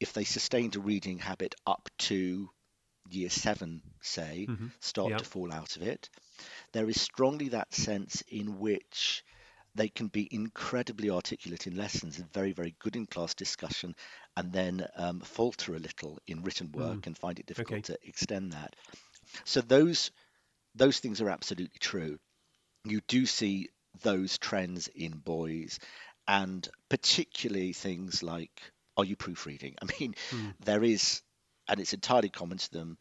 if 0.00 0.12
they 0.12 0.24
sustained 0.24 0.76
a 0.76 0.80
reading 0.80 1.18
habit 1.18 1.54
up 1.66 1.88
to 1.98 2.50
year 3.10 3.30
seven, 3.30 3.82
say, 4.02 4.48
Mm-hmm. 4.48 4.66
start 4.80 5.10
Yeah. 5.10 5.18
to 5.18 5.24
fall 5.24 5.52
out 5.52 5.76
of 5.76 5.82
it. 5.82 6.10
There 6.72 6.88
is 6.88 7.00
strongly 7.00 7.48
that 7.50 7.74
sense 7.74 8.22
in 8.28 8.58
which 8.58 9.24
they 9.76 9.88
can 9.88 10.08
be 10.08 10.26
incredibly 10.30 11.10
articulate 11.10 11.66
in 11.66 11.76
lessons 11.76 12.18
and 12.18 12.32
very, 12.32 12.52
very 12.52 12.74
good 12.80 12.96
in 12.96 13.06
class 13.06 13.34
discussion, 13.34 13.94
and 14.36 14.52
then 14.52 14.86
um, 14.96 15.20
falter 15.20 15.74
a 15.74 15.78
little 15.78 16.18
in 16.26 16.42
written 16.42 16.68
hmm. 16.68 16.80
work 16.80 17.06
and 17.06 17.16
find 17.16 17.38
it 17.38 17.46
difficult 17.46 17.84
to 17.84 17.98
extend 18.02 18.52
that. 18.52 18.74
So 19.44 19.60
those 19.60 20.10
those 20.74 20.98
things 20.98 21.20
are 21.20 21.30
absolutely 21.30 21.78
true. 21.78 22.18
You 22.84 23.00
do 23.08 23.26
see 23.26 23.70
those 24.02 24.38
trends 24.38 24.88
in 24.88 25.12
boys, 25.12 25.78
and 26.28 26.66
particularly 26.88 27.72
things 27.72 28.22
like 28.22 28.60
are 28.96 29.04
you 29.04 29.16
proofreading? 29.16 29.74
I 29.82 29.86
mean, 30.00 30.14
hmm. 30.30 30.48
there 30.64 30.82
is, 30.82 31.22
and 31.68 31.80
it's 31.80 31.92
entirely 31.92 32.30
common 32.30 32.58
to 32.58 32.72
them. 32.72 32.98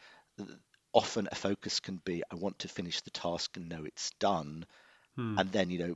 Often 0.94 1.29
a 1.32 1.36
focus 1.36 1.79
can 1.79 2.01
be 2.03 2.24
I 2.32 2.36
want 2.36 2.60
to 2.60 2.67
finish 2.67 3.01
the 3.01 3.12
task 3.12 3.58
and 3.58 3.70
know 3.70 3.84
it's 3.86 4.12
done, 4.20 4.65
hmm. 5.15 5.38
and 5.38 5.51
then 5.51 5.70
you 5.70 5.79
know 5.79 5.96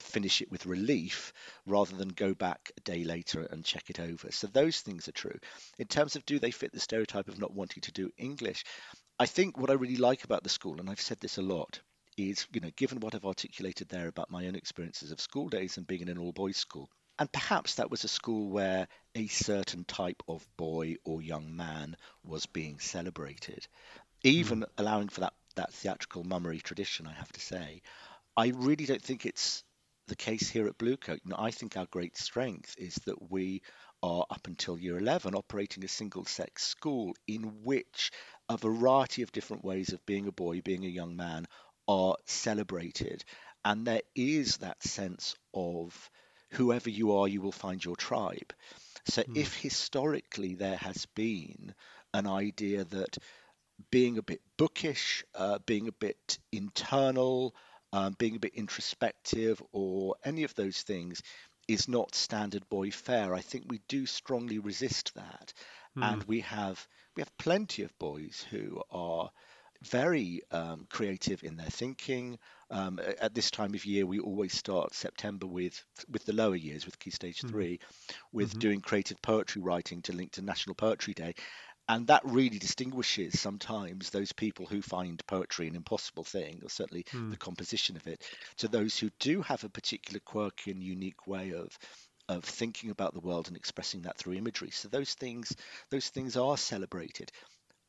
finish 0.00 0.40
it 0.42 0.50
with 0.50 0.66
relief 0.66 1.32
rather 1.66 1.96
than 1.96 2.08
go 2.08 2.34
back 2.34 2.70
a 2.76 2.80
day 2.80 3.04
later 3.04 3.42
and 3.50 3.64
check 3.64 3.90
it 3.90 4.00
over. 4.00 4.30
So 4.30 4.46
those 4.46 4.80
things 4.80 5.08
are 5.08 5.12
true. 5.12 5.38
In 5.78 5.86
terms 5.86 6.16
of 6.16 6.26
do 6.26 6.38
they 6.38 6.50
fit 6.50 6.72
the 6.72 6.80
stereotype 6.80 7.28
of 7.28 7.38
not 7.38 7.54
wanting 7.54 7.82
to 7.82 7.92
do 7.92 8.10
English, 8.16 8.64
I 9.18 9.26
think 9.26 9.58
what 9.58 9.70
I 9.70 9.74
really 9.74 9.96
like 9.96 10.24
about 10.24 10.42
the 10.42 10.48
school, 10.48 10.80
and 10.80 10.90
I've 10.90 11.00
said 11.00 11.20
this 11.20 11.38
a 11.38 11.42
lot, 11.42 11.80
is 12.16 12.46
you 12.52 12.60
know 12.60 12.70
given 12.76 13.00
what 13.00 13.14
I've 13.14 13.24
articulated 13.24 13.88
there 13.88 14.08
about 14.08 14.30
my 14.30 14.46
own 14.46 14.54
experiences 14.54 15.10
of 15.10 15.20
school 15.20 15.48
days 15.48 15.76
and 15.76 15.86
being 15.86 16.02
in 16.02 16.08
an 16.08 16.18
all 16.18 16.32
boys 16.32 16.56
school. 16.56 16.90
And 17.18 17.30
perhaps 17.30 17.76
that 17.76 17.90
was 17.90 18.02
a 18.02 18.08
school 18.08 18.50
where 18.50 18.88
a 19.14 19.28
certain 19.28 19.84
type 19.84 20.22
of 20.26 20.44
boy 20.56 20.96
or 21.04 21.22
young 21.22 21.54
man 21.54 21.96
was 22.24 22.46
being 22.46 22.80
celebrated, 22.80 23.68
even 24.24 24.58
hmm. 24.58 24.64
allowing 24.78 25.08
for 25.08 25.20
that, 25.20 25.34
that 25.54 25.72
theatrical 25.72 26.24
mummery 26.24 26.58
tradition, 26.58 27.06
I 27.06 27.12
have 27.12 27.30
to 27.32 27.40
say. 27.40 27.82
I 28.36 28.48
really 28.48 28.84
don't 28.84 29.02
think 29.02 29.26
it's 29.26 29.62
the 30.08 30.16
case 30.16 30.48
here 30.48 30.66
at 30.66 30.78
Bluecoat. 30.78 31.20
You 31.24 31.30
know, 31.30 31.36
I 31.38 31.50
think 31.50 31.76
our 31.76 31.86
great 31.86 32.16
strength 32.16 32.74
is 32.78 32.94
that 33.06 33.30
we 33.30 33.62
are 34.02 34.24
up 34.30 34.46
until 34.46 34.78
year 34.78 34.98
11 34.98 35.34
operating 35.34 35.84
a 35.84 35.88
single 35.88 36.24
sex 36.24 36.62
school 36.64 37.14
in 37.26 37.62
which 37.64 38.10
a 38.48 38.56
variety 38.56 39.22
of 39.22 39.32
different 39.32 39.64
ways 39.64 39.92
of 39.92 40.04
being 40.06 40.26
a 40.26 40.32
boy, 40.32 40.60
being 40.60 40.84
a 40.84 40.88
young 40.88 41.16
man 41.16 41.46
are 41.88 42.16
celebrated. 42.26 43.24
And 43.64 43.86
there 43.86 44.02
is 44.14 44.58
that 44.58 44.82
sense 44.82 45.34
of 45.54 46.10
whoever 46.50 46.90
you 46.90 47.16
are, 47.16 47.28
you 47.28 47.40
will 47.40 47.52
find 47.52 47.82
your 47.82 47.96
tribe. 47.96 48.52
So 49.06 49.22
if 49.34 49.54
historically 49.56 50.54
there 50.54 50.76
has 50.76 51.06
been 51.14 51.74
an 52.12 52.26
idea 52.26 52.84
that 52.84 53.18
being 53.90 54.18
a 54.18 54.22
bit 54.22 54.40
bookish, 54.56 55.24
uh, 55.34 55.58
being 55.66 55.88
a 55.88 55.92
bit 55.92 56.38
internal, 56.52 57.54
um, 57.94 58.14
being 58.18 58.36
a 58.36 58.40
bit 58.40 58.54
introspective, 58.54 59.62
or 59.72 60.16
any 60.24 60.44
of 60.44 60.54
those 60.54 60.82
things 60.82 61.22
is 61.68 61.88
not 61.88 62.14
standard 62.14 62.68
boy 62.68 62.90
fare. 62.90 63.34
I 63.34 63.40
think 63.40 63.66
we 63.68 63.80
do 63.88 64.06
strongly 64.06 64.58
resist 64.58 65.14
that, 65.14 65.54
and 66.00 66.22
we 66.24 66.40
have 66.40 66.86
we 67.16 67.20
have 67.22 67.38
plenty 67.38 67.82
of 67.84 67.98
boys 67.98 68.44
who 68.50 68.82
are 68.90 69.30
very 69.82 70.42
um, 70.50 70.86
creative 70.90 71.44
in 71.44 71.56
their 71.56 71.70
thinking. 71.70 72.38
Um, 72.70 73.00
at 73.20 73.34
this 73.34 73.50
time 73.50 73.74
of 73.74 73.84
year, 73.86 74.06
we 74.06 74.18
always 74.20 74.54
start 74.54 74.94
September 74.94 75.46
with 75.46 75.84
with 76.08 76.24
the 76.24 76.32
lower 76.32 76.56
years, 76.56 76.86
with 76.86 76.98
Key 76.98 77.10
Stage 77.10 77.44
Three, 77.46 77.80
with 78.32 78.58
doing 78.58 78.80
creative 78.80 79.20
poetry 79.22 79.62
writing 79.62 80.02
to 80.02 80.12
link 80.12 80.32
to 80.32 80.42
National 80.42 80.74
Poetry 80.74 81.14
Day, 81.14 81.34
and 81.88 82.06
that 82.06 82.22
really 82.24 82.58
distinguishes 82.58 83.38
sometimes 83.38 84.10
those 84.10 84.32
people 84.32 84.66
who 84.66 84.80
find 84.80 85.24
poetry 85.26 85.68
an 85.68 85.76
impossible 85.76 86.24
thing, 86.24 86.60
or 86.62 86.70
certainly 86.70 87.04
hmm. 87.10 87.30
the 87.30 87.36
composition 87.36 87.96
of 87.96 88.06
it, 88.06 88.22
to 88.58 88.68
those 88.68 88.98
who 88.98 89.10
do 89.18 89.42
have 89.42 89.64
a 89.64 89.68
particular 89.68 90.20
quirky 90.20 90.70
and 90.70 90.82
unique 90.82 91.26
way 91.26 91.52
of 91.52 91.78
of 92.26 92.42
thinking 92.42 92.88
about 92.88 93.12
the 93.12 93.20
world 93.20 93.48
and 93.48 93.56
expressing 93.56 94.02
that 94.02 94.16
through 94.16 94.32
imagery. 94.32 94.70
So 94.70 94.88
those 94.88 95.12
things 95.12 95.54
those 95.90 96.08
things 96.08 96.36
are 96.36 96.56
celebrated. 96.56 97.30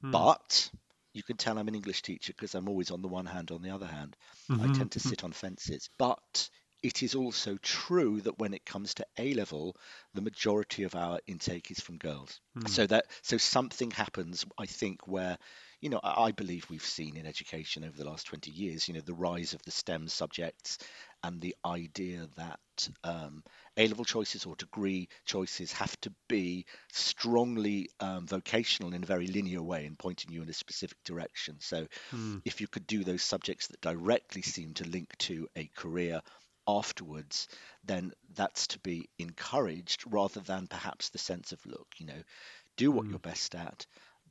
Hmm. 0.02 0.12
But 0.12 0.70
you 1.14 1.24
can 1.24 1.38
tell 1.38 1.58
I'm 1.58 1.70
an 1.70 1.75
English 1.75 2.02
teacher 2.02 2.34
because 2.36 2.54
I'm 2.56 2.68
always 2.68 2.92
on 2.92 3.02
the 3.02 3.08
one 3.08 3.25
hand, 3.25 3.52
on 3.52 3.62
the 3.62 3.70
other 3.70 3.88
hand. 3.88 4.18
I 4.50 4.54
mm-hmm. 4.54 4.74
tend 4.74 4.92
to 4.92 5.00
mm-hmm. 5.00 5.10
sit 5.10 5.24
on 5.24 5.32
fences. 5.32 5.90
But 5.98 6.50
it 6.86 7.01
is 7.01 7.15
also 7.15 7.58
true 7.63 8.22
that 8.22 8.38
when 8.38 8.54
it 8.54 8.63
comes 8.63 8.94
to 8.94 9.08
A 9.18 9.34
level, 9.34 9.75
the 10.13 10.22
majority 10.22 10.84
of 10.84 10.94
our 10.94 11.20
intake 11.25 11.72
is 11.72 11.80
from 11.80 11.98
girls. 11.98 12.39
So 12.68 12.86
that 12.86 13.08
so 13.24 13.38
something 13.38 13.89
happens, 13.89 14.46
I 14.60 14.68
think, 14.68 15.08
where 15.08 15.39
you 15.82 15.89
know 15.89 16.00
I 16.04 16.32
believe 16.32 16.70
we've 16.70 16.86
seen 16.86 17.18
in 17.18 17.25
education 17.25 17.84
over 17.84 17.98
the 17.98 18.06
last 18.06 18.27
20 18.27 18.51
years, 18.51 18.88
you 18.88 18.94
know, 18.94 19.01
the 19.01 19.15
rise 19.15 19.56
of 19.56 19.63
the 19.63 19.72
STEM 19.72 20.08
subjects 20.10 20.77
and 21.24 21.42
the 21.42 21.56
idea 21.65 22.27
that 22.36 22.89
um, 23.04 23.44
A 23.77 23.88
level 23.88 24.06
choices 24.06 24.46
or 24.46 24.56
degree 24.56 25.10
choices 25.25 25.72
have 25.74 26.00
to 26.01 26.13
be 26.27 26.68
strongly 26.94 27.89
um, 28.00 28.27
vocational 28.27 28.94
in 28.94 29.01
a 29.01 29.08
very 29.08 29.25
linear 29.25 29.63
way 29.63 29.88
and 29.88 29.98
pointing 29.98 30.32
you 30.32 30.44
in 30.44 30.50
a 30.50 30.54
specific 30.54 31.04
direction. 31.04 31.58
So 31.62 31.88
if 32.46 32.62
you 32.62 32.68
could 32.68 32.88
do 32.88 33.04
those 33.04 33.24
subjects 33.24 33.68
that 33.68 33.82
directly 33.82 34.42
seem 34.44 34.74
to 34.75 34.88
link 34.88 35.18
to 35.20 35.48
a 35.56 35.68
career 35.75 36.22
afterwards, 36.68 37.48
then 37.84 38.12
that's 38.36 38.68
to 38.68 38.80
be 38.80 39.10
encouraged 39.20 40.04
rather 40.08 40.40
than 40.40 40.68
perhaps 40.68 41.10
the 41.10 41.18
sense 41.18 41.52
of 41.52 41.66
look, 41.66 41.88
you 41.98 42.06
know, 42.06 42.24
do 42.78 42.92
what 42.92 43.08
you're 43.08 43.20
best 43.20 43.56
at, 43.56 43.86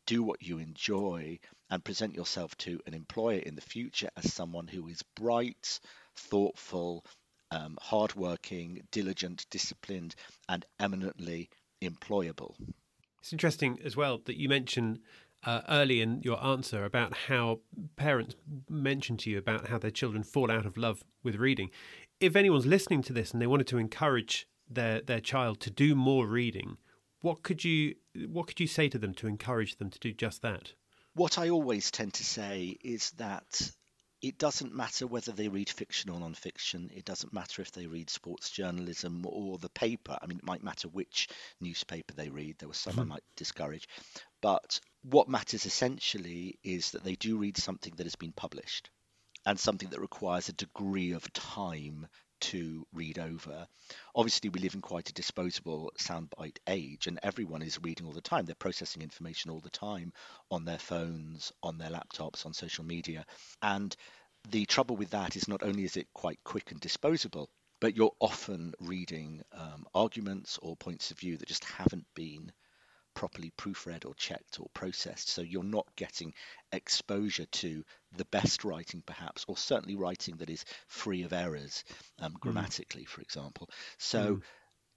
do 0.07 0.23
what 0.23 0.43
you 0.43 0.59
enjoy, 0.59 1.38
and 1.71 1.85
present 1.85 2.14
yourself 2.14 2.57
to 2.59 2.81
an 2.87 2.95
employer 2.95 3.38
in 3.38 3.55
the 3.55 3.61
future 3.61 4.11
as 4.17 4.33
someone 4.33 4.67
who 4.67 4.87
is 4.88 5.03
bright, 5.14 5.81
thoughtful, 6.17 7.05
um, 7.50 7.79
hardworking, 7.81 8.87
diligent, 8.91 9.47
disciplined, 9.50 10.14
and 10.49 10.64
eminently 10.79 11.49
employable. 11.83 12.55
It's 13.21 13.33
interesting 13.33 13.81
as 13.83 13.97
well 13.97 14.21
that 14.26 14.37
you 14.37 14.49
mentioned 14.50 15.00
uh, 15.44 15.62
early 15.68 16.00
in 16.00 16.22
your 16.22 16.42
answer 16.44 16.84
about 16.84 17.14
how 17.28 17.60
parents 17.96 18.34
mention 18.68 19.16
to 19.18 19.30
you 19.30 19.38
about 19.38 19.68
how 19.68 19.78
their 19.78 19.90
children 19.90 20.22
fall 20.22 20.50
out 20.50 20.66
of 20.66 20.76
love 20.76 21.04
with 21.22 21.36
reading. 21.36 21.70
If 22.20 22.36
anyone's 22.36 22.66
listening 22.66 23.02
to 23.02 23.12
this 23.12 23.32
and 23.32 23.42
they 23.42 23.46
wanted 23.46 23.66
to 23.68 23.78
encourage 23.78 24.48
their 24.68 25.00
their 25.00 25.20
child 25.20 25.60
to 25.60 25.70
do 25.70 25.94
more 25.94 26.26
reading, 26.26 26.78
what 27.20 27.42
could 27.42 27.64
you 27.64 27.96
what 28.28 28.46
could 28.46 28.60
you 28.60 28.66
say 28.66 28.88
to 28.88 28.98
them 28.98 29.14
to 29.14 29.26
encourage 29.26 29.76
them 29.76 29.90
to 29.90 29.98
do 29.98 30.12
just 30.12 30.42
that? 30.42 30.72
What 31.14 31.38
I 31.38 31.50
always 31.50 31.90
tend 31.90 32.14
to 32.14 32.24
say 32.24 32.76
is 32.82 33.10
that 33.12 33.70
it 34.24 34.38
doesn't 34.38 34.74
matter 34.74 35.06
whether 35.06 35.32
they 35.32 35.48
read 35.48 35.68
fiction 35.68 36.08
or 36.08 36.18
non-fiction. 36.18 36.90
It 36.96 37.04
doesn't 37.04 37.34
matter 37.34 37.60
if 37.60 37.72
they 37.72 37.86
read 37.86 38.08
sports 38.08 38.48
journalism 38.48 39.22
or 39.26 39.58
the 39.58 39.68
paper. 39.68 40.16
I 40.20 40.26
mean, 40.26 40.38
it 40.38 40.46
might 40.46 40.62
matter 40.62 40.88
which 40.88 41.28
newspaper 41.60 42.14
they 42.14 42.30
read. 42.30 42.56
There 42.58 42.68
were 42.68 42.74
some 42.74 42.98
I 42.98 43.04
might 43.04 43.22
discourage. 43.36 43.86
But 44.44 44.78
what 45.00 45.26
matters 45.26 45.64
essentially 45.64 46.58
is 46.62 46.90
that 46.90 47.02
they 47.02 47.14
do 47.14 47.38
read 47.38 47.56
something 47.56 47.94
that 47.96 48.04
has 48.04 48.14
been 48.14 48.34
published 48.34 48.90
and 49.46 49.58
something 49.58 49.88
that 49.88 50.02
requires 50.02 50.50
a 50.50 50.52
degree 50.52 51.12
of 51.12 51.32
time 51.32 52.06
to 52.40 52.86
read 52.92 53.18
over. 53.18 53.66
Obviously, 54.14 54.50
we 54.50 54.60
live 54.60 54.74
in 54.74 54.82
quite 54.82 55.08
a 55.08 55.14
disposable 55.14 55.92
soundbite 55.98 56.58
age, 56.66 57.06
and 57.06 57.18
everyone 57.22 57.62
is 57.62 57.80
reading 57.82 58.06
all 58.06 58.12
the 58.12 58.20
time. 58.20 58.44
They're 58.44 58.54
processing 58.54 59.00
information 59.00 59.50
all 59.50 59.60
the 59.60 59.70
time 59.70 60.12
on 60.50 60.66
their 60.66 60.78
phones, 60.78 61.50
on 61.62 61.78
their 61.78 61.88
laptops, 61.88 62.44
on 62.44 62.52
social 62.52 62.84
media. 62.84 63.24
And 63.62 63.96
the 64.50 64.66
trouble 64.66 64.98
with 64.98 65.08
that 65.12 65.36
is 65.36 65.48
not 65.48 65.62
only 65.62 65.84
is 65.84 65.96
it 65.96 66.12
quite 66.12 66.44
quick 66.44 66.70
and 66.70 66.80
disposable, 66.80 67.48
but 67.80 67.96
you're 67.96 68.14
often 68.20 68.74
reading 68.78 69.42
um, 69.52 69.86
arguments 69.94 70.58
or 70.60 70.76
points 70.76 71.10
of 71.10 71.18
view 71.18 71.38
that 71.38 71.48
just 71.48 71.64
haven't 71.64 72.04
been 72.14 72.52
properly 73.14 73.52
proofread 73.56 74.04
or 74.06 74.14
checked 74.14 74.61
or 74.61 74.68
processed. 74.75 75.28
So 75.28 75.42
you're 75.42 75.62
not 75.64 75.87
getting 75.97 76.35
exposure 76.73 77.47
to 77.47 77.85
the 78.16 78.25
best 78.26 78.64
writing, 78.64 79.02
perhaps, 79.06 79.44
or 79.49 79.56
certainly 79.56 79.97
writing 79.97 80.37
that 80.38 80.50
is 80.50 80.64
free 80.88 81.23
of 81.23 81.33
errors, 81.33 81.85
um, 82.18 82.35
grammatically, 82.40 83.04
for 83.04 83.21
example. 83.23 83.71
So. 83.99 84.38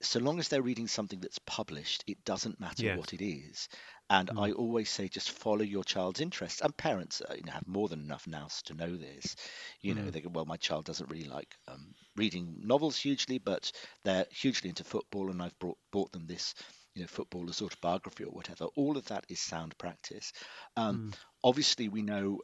So 0.02 0.20
long 0.20 0.40
as 0.40 0.48
they're 0.48 0.62
reading 0.62 0.88
something 0.88 1.20
that's 1.22 1.40
published, 1.40 2.04
it 2.08 2.24
doesn't 2.24 2.60
matter 2.60 2.88
Yes. 2.88 2.98
what 2.98 3.14
it 3.14 3.22
is. 3.24 3.68
And 4.10 4.30
I 4.38 4.52
always 4.52 4.90
say, 4.90 5.08
just 5.08 5.32
follow 5.32 5.64
your 5.64 5.84
child's 5.84 6.22
interests. 6.22 6.62
And 6.62 6.76
parents 6.78 7.22
uh, 7.22 7.34
you 7.36 7.44
know, 7.44 7.54
have 7.54 7.68
more 7.68 7.88
than 7.88 8.02
enough 8.02 8.28
nous 8.28 8.62
to 8.64 8.76
know 8.76 8.96
this. 8.96 9.36
You 9.82 9.96
know, 9.96 10.10
they 10.12 10.22
go, 10.22 10.30
well, 10.30 10.46
my 10.46 10.58
child 10.58 10.86
doesn't 10.86 11.10
really 11.10 11.28
like 11.28 11.56
um, 11.68 11.94
reading 12.16 12.62
novels 12.64 12.98
hugely, 12.98 13.40
but 13.40 13.72
they're 14.04 14.28
hugely 14.32 14.70
into 14.70 14.84
football, 14.84 15.32
and 15.32 15.42
I've 15.42 15.58
brought, 15.60 15.78
bought 15.92 16.12
them 16.12 16.28
this 16.28 16.54
you 16.98 17.04
know, 17.04 17.08
footballer's 17.08 17.62
autobiography 17.62 18.26
or 18.26 18.32
whatever. 18.32 18.66
All 18.76 18.98
of 18.98 19.06
that 19.08 19.26
is 19.30 19.42
sound 19.42 19.78
practice. 19.78 20.34
Um, 20.78 21.02
Obviously, 21.44 21.90
we 21.90 22.02
know 22.04 22.42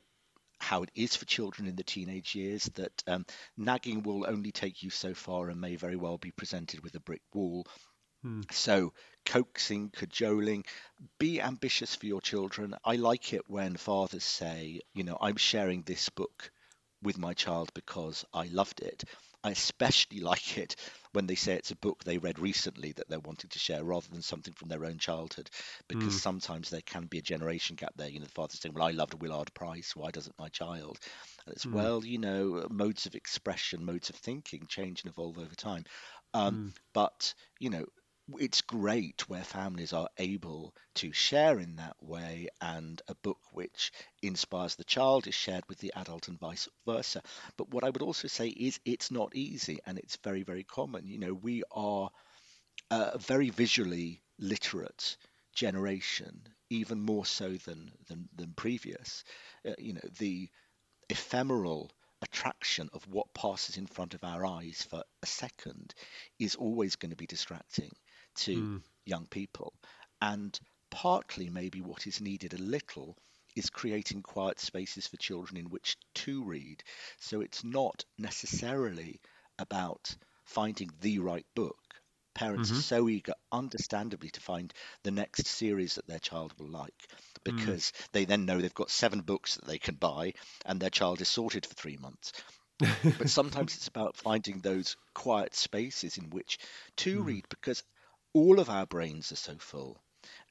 how 0.60 0.84
it 0.84 0.92
is 0.96 1.16
for 1.16 1.26
children 1.26 1.68
in 1.68 1.76
the 1.76 1.84
teenage 1.84 2.36
years 2.36 2.66
that 2.76 2.94
um, 3.08 3.26
nagging 3.58 4.04
will 4.04 4.26
only 4.28 4.52
take 4.52 4.84
you 4.84 4.90
so 4.90 5.14
far 5.14 5.50
and 5.50 5.60
may 5.62 5.76
very 5.76 5.98
well 5.98 6.18
be 6.18 6.32
presented 6.32 6.82
with 6.84 6.96
a 6.96 7.00
brick 7.02 7.22
wall. 7.34 7.66
So, 8.52 8.94
coaxing, 9.26 9.90
cajoling, 9.92 10.66
be 11.20 11.42
ambitious 11.42 11.96
for 11.96 12.06
your 12.08 12.22
children. 12.22 12.76
I 12.86 12.96
like 12.96 13.34
it 13.34 13.50
when 13.50 13.78
fathers 13.78 14.24
say, 14.24 14.82
you 14.94 15.04
know, 15.04 15.18
I'm 15.20 15.38
sharing 15.38 15.84
this 15.84 16.10
book 16.10 16.52
with 17.02 17.18
my 17.18 17.34
child 17.34 17.72
because 17.74 18.26
I 18.34 18.46
loved 18.48 18.82
it. 18.82 19.04
I 19.44 19.52
especially 19.52 20.20
like 20.32 20.58
it 20.58 20.76
when 21.14 21.28
they 21.28 21.36
say 21.36 21.54
it's 21.54 21.72
a 21.72 21.76
book 21.76 22.04
they 22.04 22.18
read 22.18 22.40
recently 22.40 22.92
that 22.92 23.08
they're 23.08 23.20
wanting 23.20 23.50
to 23.50 23.60
share 23.60 23.84
rather 23.84 24.08
than 24.12 24.22
something 24.22 24.54
from 24.54 24.68
their 24.68 24.86
own 24.86 24.98
childhood, 24.98 25.50
because 25.88 26.16
mm. 26.16 26.20
sometimes 26.20 26.70
there 26.70 26.82
can 26.82 27.06
be 27.06 27.20
a 27.20 27.24
generation 27.24 27.76
gap 27.76 27.94
there. 27.96 28.10
You 28.10 28.20
know, 28.20 28.26
the 28.26 28.32
father 28.32 28.56
saying, 28.56 28.74
Well, 28.74 28.88
I 28.88 28.92
loved 28.92 29.22
Willard 29.22 29.54
Price, 29.54 29.96
why 29.96 30.12
doesn't 30.12 30.38
my 30.38 30.50
child? 30.50 31.00
And 31.46 31.56
it's, 31.56 31.66
mm. 31.66 31.74
well, 31.74 32.04
you 32.04 32.18
know, 32.18 32.68
modes 32.70 33.06
of 33.06 33.16
expression, 33.16 33.86
modes 33.86 34.10
of 34.10 34.16
thinking 34.16 34.66
change 34.68 35.04
and 35.04 35.12
evolve 35.12 35.38
over 35.38 35.56
time. 35.56 35.86
Um, 36.34 36.56
mm. 36.56 36.80
But, 36.94 37.34
you 37.60 37.70
know, 37.70 37.86
it's 38.40 38.62
great 38.62 39.28
where 39.30 39.44
families 39.44 39.92
are 39.94 40.08
able 40.18 40.74
to 40.96 41.12
share 41.12 41.60
in 41.60 41.76
that 41.76 41.96
way 42.02 42.48
and 42.62 43.02
a 43.08 43.16
book 43.16 43.40
which 43.52 43.92
inspires 44.22 44.76
the 44.76 44.84
child 44.86 45.28
is 45.28 45.36
shared 45.36 45.64
with 45.68 45.78
the 45.80 45.92
adult 45.96 46.30
and 46.30 46.40
vice 46.40 46.68
versa. 46.86 47.22
But 47.58 47.70
what 47.70 47.84
i 47.84 47.90
would 47.90 48.02
also 48.02 48.28
say 48.28 48.48
is 48.48 48.80
it's 48.86 49.12
not 49.12 49.36
easy 49.36 49.80
and 49.86 49.98
it's 49.98 50.18
very 50.24 50.44
very 50.44 50.64
common. 50.64 51.06
You 51.08 51.20
know 51.20 51.34
we 51.34 51.64
are 51.72 52.10
a 52.92 53.18
very 53.18 53.50
visually 53.50 54.22
literate 54.40 55.18
generation 55.54 56.48
even 56.70 57.02
more 57.02 57.26
so 57.26 57.54
than 57.58 57.92
than, 58.08 58.30
than 58.36 58.54
previous. 58.54 59.24
Uh, 59.68 59.74
you 59.78 59.94
know 59.94 60.10
the 60.20 60.50
ephemeral 61.10 61.92
attraction 62.22 62.90
of 62.94 63.08
what 63.08 63.34
passes 63.34 63.78
in 63.78 63.88
front 63.88 64.14
of 64.14 64.24
our 64.24 64.46
eyes 64.46 64.88
for 64.90 65.04
a 65.24 65.26
second 65.26 65.94
is 66.40 66.56
always 66.56 66.96
going 66.96 67.12
to 67.12 67.18
be 67.18 67.28
distracting 67.28 67.92
to 68.36 68.56
mm. 68.56 68.82
young 69.06 69.26
people. 69.28 69.74
And 70.22 70.58
partly, 70.90 71.50
maybe 71.50 71.82
what 71.82 72.08
is 72.08 72.22
needed 72.22 72.54
a 72.54 72.62
little 72.62 73.18
is 73.56 73.70
creating 73.70 74.22
quiet 74.22 74.60
spaces 74.60 75.08
for 75.08 75.18
children 75.18 75.58
in 75.58 75.70
which 75.70 75.98
to 76.14 76.44
read. 76.44 76.84
So 77.20 77.42
it's 77.42 77.64
not 77.64 78.06
necessarily 78.18 79.20
about 79.60 80.16
finding 80.46 80.90
the 81.02 81.20
right 81.20 81.46
book. 81.56 81.78
Parents 82.34 82.70
mm-hmm. 82.70 82.80
are 82.80 82.84
so 82.84 83.10
eager, 83.10 83.34
understandably, 83.52 84.30
to 84.32 84.42
find 84.42 84.74
the 85.04 85.12
next 85.12 85.46
series 85.46 85.96
that 85.96 86.08
their 86.08 86.20
child 86.20 86.54
will 86.58 86.68
like 86.70 87.08
mm. 87.08 87.44
because 87.44 87.92
mm. 87.92 88.12
they 88.12 88.26
then 88.26 88.46
know 88.46 88.60
they've 88.60 88.74
got 88.74 88.90
seven 88.90 89.22
books 89.22 89.56
that 89.56 89.66
they 89.66 89.78
can 89.78 89.96
buy 89.96 90.34
and 90.66 90.80
their 90.80 90.90
child 90.90 91.22
is 91.22 91.30
sorted 91.30 91.66
for 91.66 91.76
three 91.76 91.98
months. 91.98 92.34
but 93.04 93.30
sometimes 93.30 93.76
it's 93.76 93.88
about 93.88 94.18
finding 94.18 94.60
those 94.60 94.98
quiet 95.14 95.54
spaces 95.54 96.18
in 96.18 96.32
which 96.32 96.58
to 96.98 97.22
mm. 97.22 97.26
read 97.26 97.46
because 97.50 97.84
all 98.34 98.60
of 98.60 98.70
our 98.70 98.86
brains 98.86 99.32
are 99.32 99.38
so 99.38 99.56
full 99.58 100.02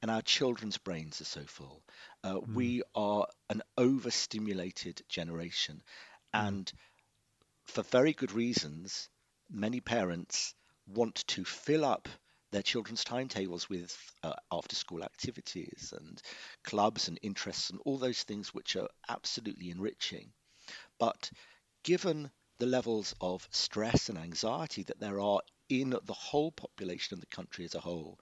and 0.01 0.11
our 0.11 0.21
children's 0.21 0.77
brains 0.77 1.21
are 1.21 1.25
so 1.25 1.43
full. 1.45 1.81
Uh, 2.23 2.35
mm. 2.35 2.53
We 2.53 2.83
are 2.95 3.27
an 3.49 3.61
overstimulated 3.77 5.01
generation. 5.09 5.81
Mm. 6.35 6.47
And 6.47 6.73
for 7.65 7.83
very 7.83 8.13
good 8.13 8.31
reasons, 8.31 9.09
many 9.49 9.79
parents 9.79 10.53
want 10.87 11.25
to 11.27 11.45
fill 11.45 11.85
up 11.85 12.09
their 12.51 12.61
children's 12.61 13.03
timetables 13.03 13.67
with 13.67 13.97
uh, 14.21 14.33
after 14.51 14.75
school 14.75 15.03
activities 15.03 15.93
and 15.97 16.21
clubs 16.63 17.07
and 17.07 17.17
interests 17.23 17.71
and 17.71 17.79
all 17.83 17.97
those 17.97 18.21
things 18.23 18.53
which 18.53 18.75
are 18.75 18.89
absolutely 19.09 19.71
enriching. 19.71 20.31
But 20.99 21.31
given 21.83 22.29
the 22.59 22.65
levels 22.67 23.15
of 23.19 23.47
stress 23.51 24.09
and 24.09 24.17
anxiety 24.17 24.83
that 24.83 24.99
there 24.99 25.19
are 25.19 25.41
in 25.81 25.89
the 25.89 26.13
whole 26.13 26.51
population 26.51 27.13
of 27.13 27.19
the 27.19 27.35
country 27.35 27.65
as 27.65 27.75
a 27.75 27.79
whole, 27.79 28.19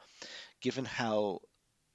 given 0.62 0.86
how 0.86 1.39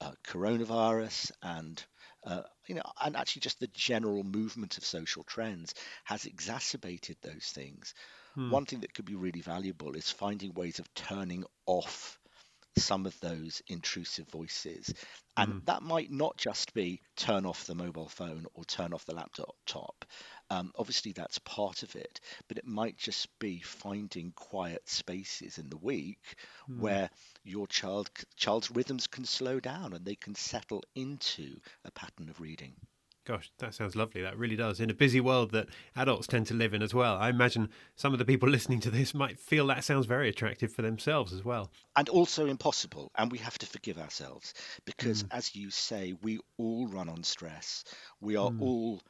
uh, 0.01 0.11
coronavirus 0.25 1.31
and 1.41 1.83
uh, 2.25 2.41
you 2.67 2.75
know, 2.75 2.83
and 3.01 3.15
actually 3.15 3.39
just 3.39 3.59
the 3.59 3.69
general 3.73 4.23
movement 4.23 4.77
of 4.77 4.85
social 4.85 5.23
trends 5.23 5.73
has 6.03 6.25
exacerbated 6.25 7.15
those 7.21 7.51
things. 7.53 7.93
Hmm. 8.35 8.51
One 8.51 8.65
thing 8.65 8.81
that 8.81 8.93
could 8.93 9.05
be 9.05 9.15
really 9.15 9.41
valuable 9.41 9.95
is 9.95 10.11
finding 10.11 10.53
ways 10.53 10.79
of 10.79 10.93
turning 10.93 11.45
off 11.65 12.19
some 12.77 13.05
of 13.05 13.19
those 13.21 13.61
intrusive 13.67 14.27
voices. 14.29 14.93
And 15.35 15.53
mm. 15.53 15.65
that 15.65 15.81
might 15.81 16.11
not 16.11 16.37
just 16.37 16.73
be 16.73 17.01
turn 17.15 17.45
off 17.45 17.65
the 17.65 17.75
mobile 17.75 18.09
phone 18.09 18.45
or 18.53 18.65
turn 18.65 18.93
off 18.93 19.05
the 19.05 19.15
laptop. 19.15 20.05
Um, 20.49 20.71
obviously, 20.77 21.11
that's 21.11 21.39
part 21.39 21.83
of 21.83 21.95
it, 21.95 22.19
but 22.47 22.57
it 22.57 22.65
might 22.65 22.97
just 22.97 23.27
be 23.39 23.59
finding 23.59 24.31
quiet 24.31 24.87
spaces 24.87 25.57
in 25.57 25.69
the 25.69 25.77
week 25.77 26.35
mm. 26.69 26.79
where 26.79 27.09
your 27.43 27.67
child 27.67 28.09
child's 28.35 28.71
rhythms 28.71 29.07
can 29.07 29.25
slow 29.25 29.59
down 29.59 29.93
and 29.93 30.05
they 30.05 30.15
can 30.15 30.35
settle 30.35 30.83
into 30.95 31.59
a 31.83 31.91
pattern 31.91 32.29
of 32.29 32.39
reading. 32.39 32.75
Gosh, 33.27 33.51
that 33.57 33.73
sounds 33.73 33.93
lovely. 33.93 34.21
That 34.21 34.37
really 34.37 34.55
does. 34.55 34.79
In 34.79 34.89
a 34.89 34.93
busy 34.93 35.19
world 35.19 35.51
that 35.51 35.67
adults 35.97 36.27
tend 36.27 36.47
to 36.47 36.53
live 36.53 36.73
in 36.73 36.81
as 36.81 36.93
well. 36.93 37.17
I 37.17 37.27
imagine 37.27 37.67
some 37.97 38.13
of 38.13 38.19
the 38.19 38.25
people 38.25 38.47
listening 38.57 38.79
to 38.81 38.89
this 38.89 39.13
might 39.13 39.37
feel 39.37 39.67
that 39.67 39.83
sounds 39.83 40.05
very 40.05 40.29
attractive 40.29 40.71
for 40.71 40.81
themselves 40.81 41.33
as 41.33 41.43
well. 41.43 41.69
And 41.97 42.07
also 42.07 42.45
impossible. 42.45 43.11
And 43.17 43.29
we 43.29 43.39
have 43.39 43.57
to 43.57 43.65
forgive 43.65 43.97
ourselves 43.97 44.53
because, 44.85 45.23
mm. 45.23 45.27
as 45.31 45.53
you 45.57 45.71
say, 45.71 46.13
we 46.21 46.39
all 46.57 46.87
run 46.87 47.09
on 47.09 47.21
stress. 47.21 47.83
We 48.21 48.37
are 48.37 48.49
mm. 48.49 48.61
all 48.61 49.01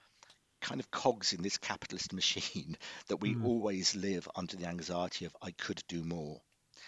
kind 0.61 0.79
of 0.79 0.91
cogs 0.91 1.33
in 1.33 1.41
this 1.41 1.57
capitalist 1.57 2.13
machine 2.13 2.77
that 3.07 3.17
we 3.17 3.35
mm. 3.35 3.45
always 3.45 3.95
live 3.95 4.27
under 4.35 4.55
the 4.55 4.67
anxiety 4.67 5.25
of, 5.25 5.35
I 5.41 5.51
could 5.51 5.81
do 5.87 6.03
more. 6.03 6.41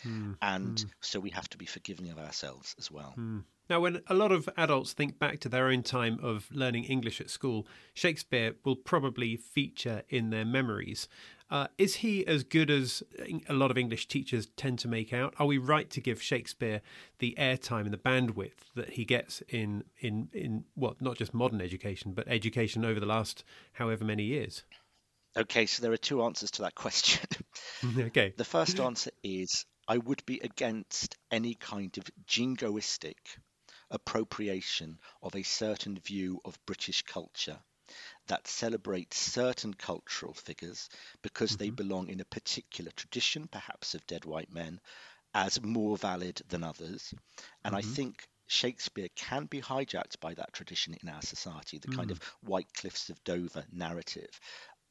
Mm. 0.06 0.38
And 0.42 0.78
mm. 0.78 0.90
so 1.02 1.20
we 1.20 1.32
have 1.32 1.50
to 1.50 1.58
be 1.58 1.66
forgiving 1.66 2.10
of 2.10 2.20
ourselves 2.20 2.76
as 2.78 2.90
well. 2.90 3.14
Mm. 3.18 3.44
Now, 3.70 3.80
when 3.82 4.02
a 4.08 4.16
lot 4.16 4.32
of 4.32 4.50
adults 4.58 4.94
think 4.94 5.20
back 5.20 5.40
to 5.42 5.50
their 5.50 5.68
own 5.68 5.84
time 5.84 6.20
of 6.24 6.48
learning 6.52 6.86
English 6.86 7.22
at 7.22 7.30
school, 7.30 7.68
Shakespeare 7.94 8.56
will 8.66 8.76
probably 8.76 9.36
feature 9.38 10.02
in 10.10 10.32
their 10.32 10.46
memories. 10.46 11.08
Uh, 11.50 11.68
is 11.80 11.96
he 11.96 12.26
as 12.28 12.44
good 12.44 12.70
as 12.70 13.02
a 13.48 13.54
lot 13.54 13.72
of 13.72 13.78
English 13.78 14.08
teachers 14.08 14.48
tend 14.56 14.78
to 14.80 14.88
make 14.88 15.12
out? 15.12 15.34
Are 15.40 15.48
we 15.48 15.58
right 15.58 15.90
to 15.90 16.02
give 16.02 16.22
Shakespeare 16.22 16.82
the 17.18 17.36
airtime 17.40 17.86
and 17.86 17.94
the 17.94 17.98
bandwidth 17.98 18.72
that 18.76 18.92
he 18.92 19.06
gets 19.06 19.42
in 19.50 19.84
in 20.00 20.30
in 20.32 20.66
what 20.76 21.02
not 21.02 21.18
just 21.18 21.34
modern 21.34 21.60
education, 21.60 22.14
but 22.14 22.28
education 22.28 22.86
over 22.86 23.00
the 23.00 23.08
last 23.08 23.44
however 23.74 24.06
many 24.06 24.24
years? 24.24 24.64
Okay, 25.36 25.66
so 25.66 25.82
there 25.82 25.92
are 25.92 25.98
two 25.98 26.24
answers 26.24 26.52
to 26.52 26.64
that 26.64 26.76
question. 26.76 27.28
okay. 28.00 28.34
The 28.36 28.46
first 28.46 28.80
answer 28.80 29.12
is 29.24 29.66
I 29.88 29.98
would 29.98 30.24
be 30.26 30.40
against 30.44 31.18
any 31.32 31.56
kind 31.56 31.98
of 31.98 32.04
jingoistic 32.28 33.16
appropriation 33.90 35.00
of 35.24 35.36
a 35.36 35.44
certain 35.44 35.98
view 35.98 36.42
of 36.46 36.64
British 36.66 37.02
culture 37.04 37.60
that 38.30 38.48
celebrate 38.48 39.14
certain 39.14 39.74
cultural 39.74 40.34
figures 40.34 40.90
because 41.22 41.52
mm-hmm. 41.52 41.66
they 41.66 41.70
belong 41.70 42.08
in 42.08 42.22
a 42.22 42.26
particular 42.26 42.92
tradition, 42.92 43.48
perhaps 43.48 43.94
of 43.94 44.08
dead 44.08 44.26
white 44.26 44.52
men, 44.52 44.80
as 45.34 45.62
more 45.62 45.98
valid 45.98 46.42
than 46.48 46.64
others. 46.64 47.14
And 47.64 47.76
mm-hmm. 47.76 47.90
I 47.90 47.94
think 47.94 48.28
Shakespeare 48.48 49.10
can 49.16 49.46
be 49.46 49.62
hijacked 49.62 50.20
by 50.20 50.34
that 50.34 50.54
tradition 50.54 50.96
in 51.02 51.10
our 51.10 51.22
society, 51.22 51.78
the 51.78 51.90
mm. 51.90 51.98
kind 51.98 52.12
of 52.12 52.20
White 52.42 52.74
Cliffs 52.74 53.10
of 53.10 53.24
Dover 53.24 53.64
narrative 53.72 54.40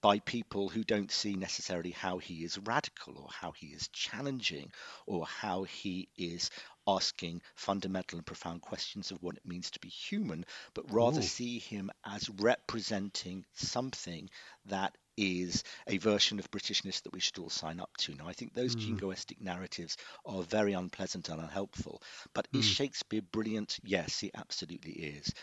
by 0.00 0.20
people 0.20 0.68
who 0.68 0.84
don't 0.84 1.10
see 1.10 1.34
necessarily 1.34 1.90
how 1.90 2.18
he 2.18 2.44
is 2.44 2.58
radical 2.58 3.18
or 3.18 3.28
how 3.30 3.52
he 3.52 3.68
is 3.68 3.88
challenging 3.88 4.72
or 5.06 5.26
how 5.26 5.64
he 5.64 6.08
is 6.16 6.50
asking 6.86 7.42
fundamental 7.54 8.18
and 8.18 8.26
profound 8.26 8.62
questions 8.62 9.10
of 9.10 9.22
what 9.22 9.36
it 9.36 9.46
means 9.46 9.70
to 9.70 9.80
be 9.80 9.88
human, 9.88 10.44
but 10.74 10.90
rather 10.92 11.20
Ooh. 11.20 11.22
see 11.22 11.58
him 11.58 11.90
as 12.04 12.30
representing 12.30 13.44
something 13.54 14.30
that 14.66 14.96
is 15.18 15.64
a 15.88 15.98
version 15.98 16.38
of 16.38 16.50
Britishness 16.50 17.02
that 17.02 17.12
we 17.12 17.20
should 17.20 17.38
all 17.38 17.50
sign 17.50 17.80
up 17.80 17.90
to. 17.98 18.14
Now, 18.14 18.28
I 18.28 18.32
think 18.32 18.54
those 18.54 18.76
mm. 18.76 18.96
jingoistic 18.96 19.40
narratives 19.40 19.96
are 20.24 20.42
very 20.42 20.74
unpleasant 20.74 21.28
and 21.28 21.40
unhelpful. 21.40 22.00
But 22.34 22.50
mm. 22.52 22.60
is 22.60 22.66
hmm. 22.66 22.72
Shakespeare 22.72 23.22
brilliant? 23.22 23.78
Yes, 23.82 24.20
he 24.20 24.30
absolutely 24.34 24.92
is. 24.92 25.34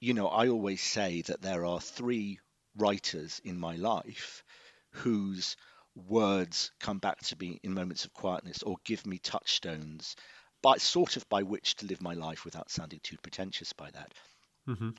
You 0.00 0.12
know, 0.12 0.28
I 0.28 0.48
always 0.48 0.82
say 0.82 1.22
that 1.22 1.40
there 1.40 1.64
are 1.64 1.80
three 1.80 2.40
writers 2.76 3.40
in 3.44 3.58
my 3.58 3.76
life 3.76 4.44
whose 4.90 5.56
words 5.94 6.70
come 6.80 6.98
back 6.98 7.20
to 7.20 7.36
me 7.40 7.58
in 7.62 7.72
moments 7.72 8.04
of 8.04 8.12
quietness 8.12 8.62
or 8.62 8.76
give 8.84 9.06
me 9.06 9.18
touchstones 9.18 10.16
by 10.62 10.76
sort 10.76 11.16
of 11.16 11.28
by 11.28 11.42
which 11.42 11.76
to 11.76 11.86
live 11.86 12.02
my 12.02 12.14
life 12.14 12.44
without 12.44 12.70
sounding 12.70 13.00
too 13.02 13.16
pretentious 13.22 13.72
by 13.72 13.90
that. 13.90 14.12
Mm-hmm. 14.68 14.90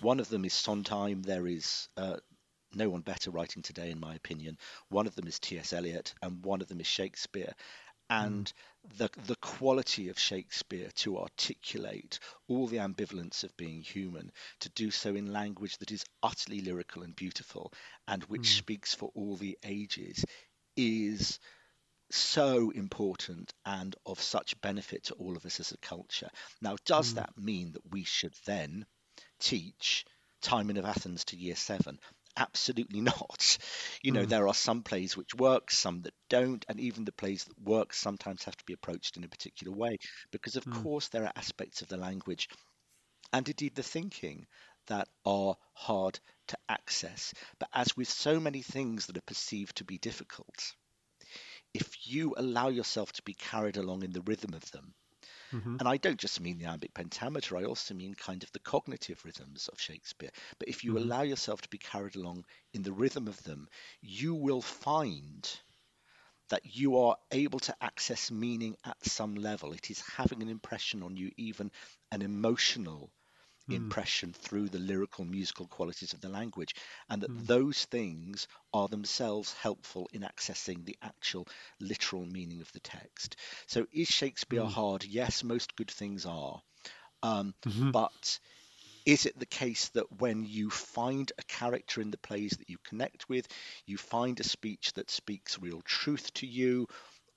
One 0.00 0.20
of 0.20 0.28
them 0.28 0.44
is 0.44 0.54
Sondheim. 0.54 1.22
There 1.22 1.46
is 1.46 1.88
uh, 1.96 2.16
no 2.74 2.88
one 2.88 3.02
better 3.02 3.30
writing 3.30 3.62
today, 3.62 3.90
in 3.90 4.00
my 4.00 4.14
opinion. 4.14 4.56
One 4.88 5.06
of 5.06 5.14
them 5.14 5.26
is 5.26 5.38
T.S. 5.38 5.72
Eliot, 5.72 6.14
and 6.22 6.44
one 6.44 6.60
of 6.60 6.68
them 6.68 6.80
is 6.80 6.86
Shakespeare 6.86 7.52
and 8.10 8.52
the 8.96 9.08
the 9.26 9.36
quality 9.36 10.08
of 10.08 10.18
Shakespeare 10.18 10.90
to 10.96 11.18
articulate 11.18 12.18
all 12.48 12.66
the 12.66 12.78
ambivalence 12.78 13.44
of 13.44 13.56
being 13.56 13.82
human, 13.82 14.32
to 14.60 14.68
do 14.70 14.90
so 14.90 15.14
in 15.14 15.32
language 15.32 15.78
that 15.78 15.92
is 15.92 16.04
utterly 16.22 16.60
lyrical 16.60 17.02
and 17.02 17.14
beautiful, 17.14 17.72
and 18.08 18.24
which 18.24 18.42
mm. 18.42 18.58
speaks 18.58 18.94
for 18.94 19.10
all 19.14 19.36
the 19.36 19.58
ages, 19.62 20.24
is 20.76 21.38
so 22.10 22.70
important 22.70 23.54
and 23.64 23.94
of 24.04 24.20
such 24.20 24.60
benefit 24.60 25.04
to 25.04 25.14
all 25.14 25.36
of 25.36 25.46
us 25.46 25.60
as 25.60 25.70
a 25.72 25.78
culture. 25.78 26.30
Now, 26.60 26.76
does 26.84 27.12
mm. 27.12 27.16
that 27.16 27.38
mean 27.38 27.72
that 27.72 27.90
we 27.90 28.04
should 28.04 28.34
then 28.46 28.86
teach 29.38 30.04
Timon 30.42 30.76
of 30.76 30.84
Athens 30.84 31.24
to 31.26 31.36
year 31.36 31.56
seven? 31.56 32.00
Absolutely 32.36 33.00
not. 33.00 33.58
You 34.02 34.12
know, 34.12 34.24
mm. 34.24 34.28
there 34.28 34.48
are 34.48 34.54
some 34.54 34.82
plays 34.82 35.16
which 35.16 35.34
work, 35.34 35.70
some 35.70 36.02
that 36.02 36.14
don't, 36.28 36.64
and 36.68 36.80
even 36.80 37.04
the 37.04 37.12
plays 37.12 37.44
that 37.44 37.60
work 37.60 37.92
sometimes 37.92 38.44
have 38.44 38.56
to 38.56 38.64
be 38.64 38.72
approached 38.72 39.16
in 39.16 39.24
a 39.24 39.28
particular 39.28 39.72
way 39.76 39.98
because, 40.30 40.56
of 40.56 40.64
mm. 40.64 40.82
course, 40.82 41.08
there 41.08 41.24
are 41.24 41.32
aspects 41.36 41.82
of 41.82 41.88
the 41.88 41.96
language 41.96 42.48
and 43.32 43.48
indeed 43.48 43.74
the 43.74 43.82
thinking 43.82 44.46
that 44.86 45.08
are 45.24 45.56
hard 45.72 46.18
to 46.48 46.58
access. 46.68 47.32
But 47.58 47.68
as 47.72 47.96
with 47.96 48.08
so 48.08 48.40
many 48.40 48.62
things 48.62 49.06
that 49.06 49.16
are 49.16 49.22
perceived 49.22 49.76
to 49.76 49.84
be 49.84 49.98
difficult, 49.98 50.74
if 51.72 52.08
you 52.08 52.34
allow 52.36 52.68
yourself 52.68 53.12
to 53.12 53.22
be 53.22 53.34
carried 53.34 53.76
along 53.76 54.02
in 54.02 54.12
the 54.12 54.22
rhythm 54.22 54.54
of 54.54 54.68
them, 54.72 54.94
mm-hmm. 55.52 55.76
and 55.78 55.88
I 55.88 55.96
don't 55.96 56.18
just 56.18 56.40
mean 56.40 56.58
the 56.58 56.66
iambic 56.66 56.94
pentameter, 56.94 57.56
I 57.56 57.64
also 57.64 57.94
mean 57.94 58.14
kind 58.14 58.42
of 58.42 58.52
the 58.52 58.58
cognitive 58.58 59.24
rhythms 59.24 59.68
of 59.68 59.80
Shakespeare. 59.80 60.30
But 60.58 60.68
if 60.68 60.84
you 60.84 60.94
mm-hmm. 60.94 61.04
allow 61.04 61.22
yourself 61.22 61.62
to 61.62 61.68
be 61.68 61.78
carried 61.78 62.16
along 62.16 62.44
in 62.72 62.82
the 62.82 62.92
rhythm 62.92 63.28
of 63.28 63.42
them, 63.44 63.68
you 64.00 64.34
will 64.34 64.62
find 64.62 65.48
that 66.50 66.62
you 66.64 66.98
are 66.98 67.16
able 67.30 67.60
to 67.60 67.74
access 67.80 68.30
meaning 68.30 68.76
at 68.84 69.04
some 69.04 69.36
level. 69.36 69.72
It 69.72 69.90
is 69.90 70.02
having 70.16 70.42
an 70.42 70.48
impression 70.48 71.02
on 71.02 71.16
you, 71.16 71.30
even 71.36 71.70
an 72.10 72.22
emotional 72.22 73.10
mm. 73.70 73.76
impression 73.76 74.32
through 74.32 74.68
the 74.68 74.78
lyrical 74.78 75.24
musical 75.24 75.66
qualities 75.66 76.12
of 76.12 76.20
the 76.20 76.28
language 76.28 76.74
and 77.08 77.22
that 77.22 77.30
mm. 77.30 77.46
those 77.46 77.84
things 77.86 78.48
are 78.72 78.88
themselves 78.88 79.52
helpful 79.54 80.08
in 80.12 80.22
accessing 80.22 80.84
the 80.84 80.96
actual 81.02 81.46
literal 81.80 82.24
meaning 82.26 82.60
of 82.60 82.72
the 82.72 82.80
text 82.80 83.36
so 83.66 83.86
is 83.92 84.08
shakespeare 84.08 84.62
mm. 84.62 84.70
hard 84.70 85.04
yes 85.04 85.44
most 85.44 85.76
good 85.76 85.90
things 85.90 86.26
are 86.26 86.60
um, 87.22 87.54
mm-hmm. 87.66 87.90
but 87.90 88.38
is 89.06 89.26
it 89.26 89.38
the 89.38 89.46
case 89.46 89.88
that 89.90 90.20
when 90.20 90.44
you 90.44 90.70
find 90.70 91.32
a 91.38 91.42
character 91.44 92.00
in 92.00 92.10
the 92.10 92.18
plays 92.18 92.52
that 92.52 92.68
you 92.68 92.76
connect 92.84 93.28
with, 93.28 93.48
you 93.86 93.96
find 93.96 94.38
a 94.38 94.44
speech 94.44 94.92
that 94.94 95.10
speaks 95.10 95.58
real 95.58 95.80
truth 95.82 96.32
to 96.34 96.46
you, 96.46 96.86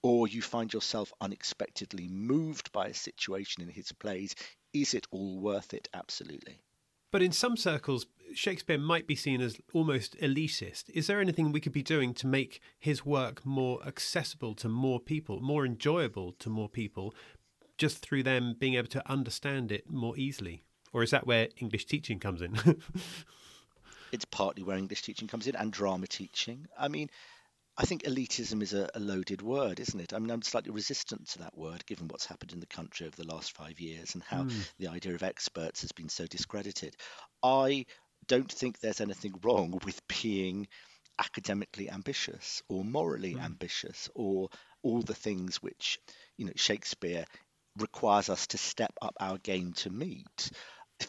or 0.01 0.27
you 0.27 0.41
find 0.41 0.73
yourself 0.73 1.13
unexpectedly 1.21 2.07
moved 2.09 2.71
by 2.73 2.87
a 2.87 2.93
situation 2.93 3.63
in 3.63 3.69
his 3.69 3.91
plays, 3.93 4.35
is 4.73 4.93
it 4.93 5.07
all 5.11 5.39
worth 5.39 5.73
it? 5.73 5.87
Absolutely. 5.93 6.59
But 7.11 7.21
in 7.21 7.31
some 7.31 7.55
circles, 7.55 8.07
Shakespeare 8.33 8.79
might 8.79 9.05
be 9.05 9.15
seen 9.15 9.39
as 9.39 9.59
almost 9.71 10.17
elitist. 10.17 10.89
Is 10.89 11.05
there 11.07 11.21
anything 11.21 11.51
we 11.51 11.61
could 11.61 11.71
be 11.71 11.83
doing 11.83 12.13
to 12.15 12.27
make 12.27 12.59
his 12.79 13.05
work 13.05 13.45
more 13.45 13.85
accessible 13.85 14.55
to 14.55 14.67
more 14.67 14.99
people, 14.99 15.39
more 15.39 15.65
enjoyable 15.65 16.31
to 16.33 16.49
more 16.49 16.69
people, 16.69 17.13
just 17.77 17.99
through 17.99 18.23
them 18.23 18.55
being 18.57 18.73
able 18.73 18.87
to 18.87 19.09
understand 19.09 19.71
it 19.71 19.89
more 19.89 20.17
easily? 20.17 20.63
Or 20.91 21.03
is 21.03 21.11
that 21.11 21.27
where 21.27 21.49
English 21.57 21.85
teaching 21.85 22.19
comes 22.19 22.41
in? 22.41 22.57
it's 24.11 24.25
partly 24.25 24.63
where 24.63 24.77
English 24.77 25.03
teaching 25.03 25.27
comes 25.27 25.47
in 25.47 25.55
and 25.55 25.71
drama 25.71 26.07
teaching. 26.07 26.67
I 26.77 26.87
mean, 26.87 27.09
I 27.75 27.85
think 27.85 28.03
elitism 28.03 28.61
is 28.61 28.73
a, 28.73 28.87
a, 28.93 28.99
loaded 28.99 29.41
word, 29.41 29.79
isn't 29.79 29.99
it? 29.99 30.13
I 30.13 30.19
mean, 30.19 30.29
I'm 30.29 30.43
slightly 30.43 30.71
resistant 30.71 31.29
to 31.29 31.39
that 31.39 31.57
word 31.57 31.85
given 31.87 32.07
what's 32.07 32.27
happened 32.27 32.51
in 32.51 32.59
the 32.59 32.67
country 32.67 33.07
over 33.07 33.15
the 33.15 33.27
last 33.27 33.55
five 33.55 33.79
years 33.79 34.13
and 34.13 34.23
how 34.23 34.43
mm. 34.43 34.53
the 34.77 34.89
idea 34.89 35.15
of 35.15 35.23
experts 35.23 35.81
has 35.81 35.91
been 35.91 36.09
so 36.09 36.27
discredited. 36.27 36.95
I 37.41 37.85
don't 38.27 38.51
think 38.51 38.79
there's 38.79 39.01
anything 39.01 39.33
wrong 39.43 39.79
with 39.83 39.99
being 40.07 40.67
academically 41.19 41.89
ambitious 41.89 42.61
or 42.69 42.83
morally 42.83 43.35
mm. 43.35 43.43
ambitious 43.43 44.07
or 44.13 44.49
all 44.83 45.01
the 45.01 45.15
things 45.15 45.57
which, 45.57 45.99
you 46.37 46.45
know, 46.45 46.53
Shakespeare 46.55 47.25
requires 47.79 48.29
us 48.29 48.47
to 48.47 48.57
step 48.57 48.93
up 49.01 49.15
our 49.19 49.39
game 49.39 49.73
to 49.73 49.89
meet. 49.89 50.51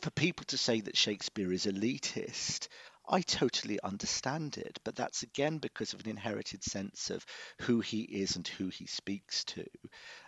For 0.01 0.11
people 0.11 0.45
to 0.47 0.59
say 0.59 0.81
that 0.81 0.97
Shakespeare 0.97 1.53
is 1.53 1.67
elitist, 1.67 2.69
I 3.07 3.21
totally 3.21 3.79
understand 3.83 4.57
it, 4.57 4.81
but 4.83 4.97
that's 4.97 5.23
again 5.23 5.59
because 5.59 5.93
of 5.93 6.01
an 6.01 6.09
inherited 6.09 6.65
sense 6.65 7.11
of 7.11 7.25
who 7.61 7.81
he 7.81 8.03
is 8.03 8.37
and 8.37 8.47
who 8.49 8.69
he 8.69 8.87
speaks 8.87 9.45
to. 9.45 9.67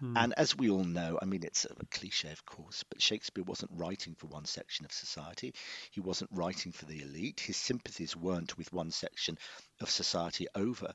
Mm. 0.02 0.12
And 0.16 0.34
as 0.36 0.56
we 0.56 0.68
all 0.68 0.84
know, 0.84 1.18
I 1.20 1.24
mean, 1.24 1.42
it's 1.42 1.64
a 1.64 1.86
cliche, 1.86 2.30
of 2.30 2.44
course, 2.44 2.84
but 2.84 3.00
Shakespeare 3.00 3.44
wasn't 3.44 3.72
writing 3.74 4.14
for 4.14 4.26
one 4.26 4.44
section 4.44 4.84
of 4.84 4.92
society. 4.92 5.54
He 5.90 6.00
wasn't 6.00 6.30
writing 6.32 6.72
for 6.72 6.84
the 6.84 7.00
elite. 7.02 7.40
His 7.40 7.56
sympathies 7.56 8.14
weren't 8.14 8.58
with 8.58 8.72
one 8.72 8.90
section 8.90 9.38
of 9.80 9.90
society 9.90 10.46
over 10.54 10.92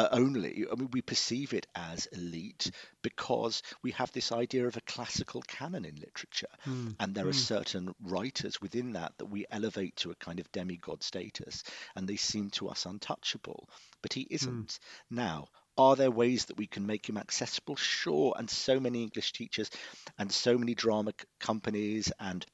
uh, 0.00 0.08
only. 0.12 0.64
I 0.70 0.74
mean, 0.76 0.88
we 0.92 1.02
perceive 1.02 1.52
it 1.52 1.66
as 1.74 2.06
elite 2.06 2.70
because 3.02 3.62
we 3.82 3.90
have 3.92 4.10
this 4.12 4.32
idea 4.32 4.66
of 4.66 4.76
a 4.76 4.82
classical 4.82 5.42
canon 5.42 5.84
in 5.84 5.96
literature, 5.96 6.48
mm. 6.66 6.94
and 6.98 7.14
there 7.14 7.24
mm. 7.24 7.28
are 7.28 7.32
hmm. 7.32 7.38
certain 7.38 7.94
writers 8.02 8.60
within 8.60 8.92
that 8.92 9.12
that 9.18 9.26
we 9.26 9.46
elevate 9.50 9.96
to 9.96 10.10
a 10.10 10.14
kind 10.14 10.40
of 10.40 10.50
demigod 10.52 11.02
status, 11.02 11.64
and 11.96 12.08
they 12.08 12.16
seem 12.16 12.50
to 12.50 12.68
us 12.68 12.86
untouchable. 12.86 13.68
But 14.02 14.14
he 14.14 14.26
isn't. 14.30 14.68
Mm. 14.68 14.78
Now, 15.10 15.48
are 15.76 15.96
there 15.96 16.10
ways 16.10 16.46
that 16.46 16.56
we 16.56 16.66
can 16.66 16.86
make 16.86 17.08
him 17.08 17.18
accessible? 17.18 17.76
Sure. 17.76 18.34
And 18.36 18.48
so 18.48 18.80
many 18.80 19.02
English 19.02 19.32
teachers 19.32 19.70
and 20.18 20.32
so 20.32 20.56
many 20.56 20.74
drama 20.74 21.12
companies 21.38 22.12
and 22.18 22.44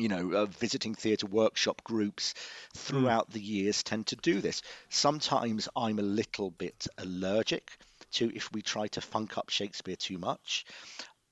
you 0.00 0.08
know, 0.08 0.32
uh, 0.32 0.46
visiting 0.46 0.94
theatre 0.94 1.26
workshop 1.26 1.82
groups 1.84 2.34
throughout 2.74 3.30
mm. 3.30 3.32
the 3.34 3.40
years 3.40 3.82
tend 3.82 4.06
to 4.08 4.16
do 4.16 4.40
this. 4.40 4.62
Sometimes 4.88 5.68
I'm 5.76 5.98
a 5.98 6.02
little 6.02 6.50
bit 6.50 6.86
allergic 6.98 7.70
to 8.12 8.30
if 8.34 8.52
we 8.52 8.62
try 8.62 8.88
to 8.88 9.00
funk 9.00 9.38
up 9.38 9.50
Shakespeare 9.50 9.96
too 9.96 10.18
much. 10.18 10.64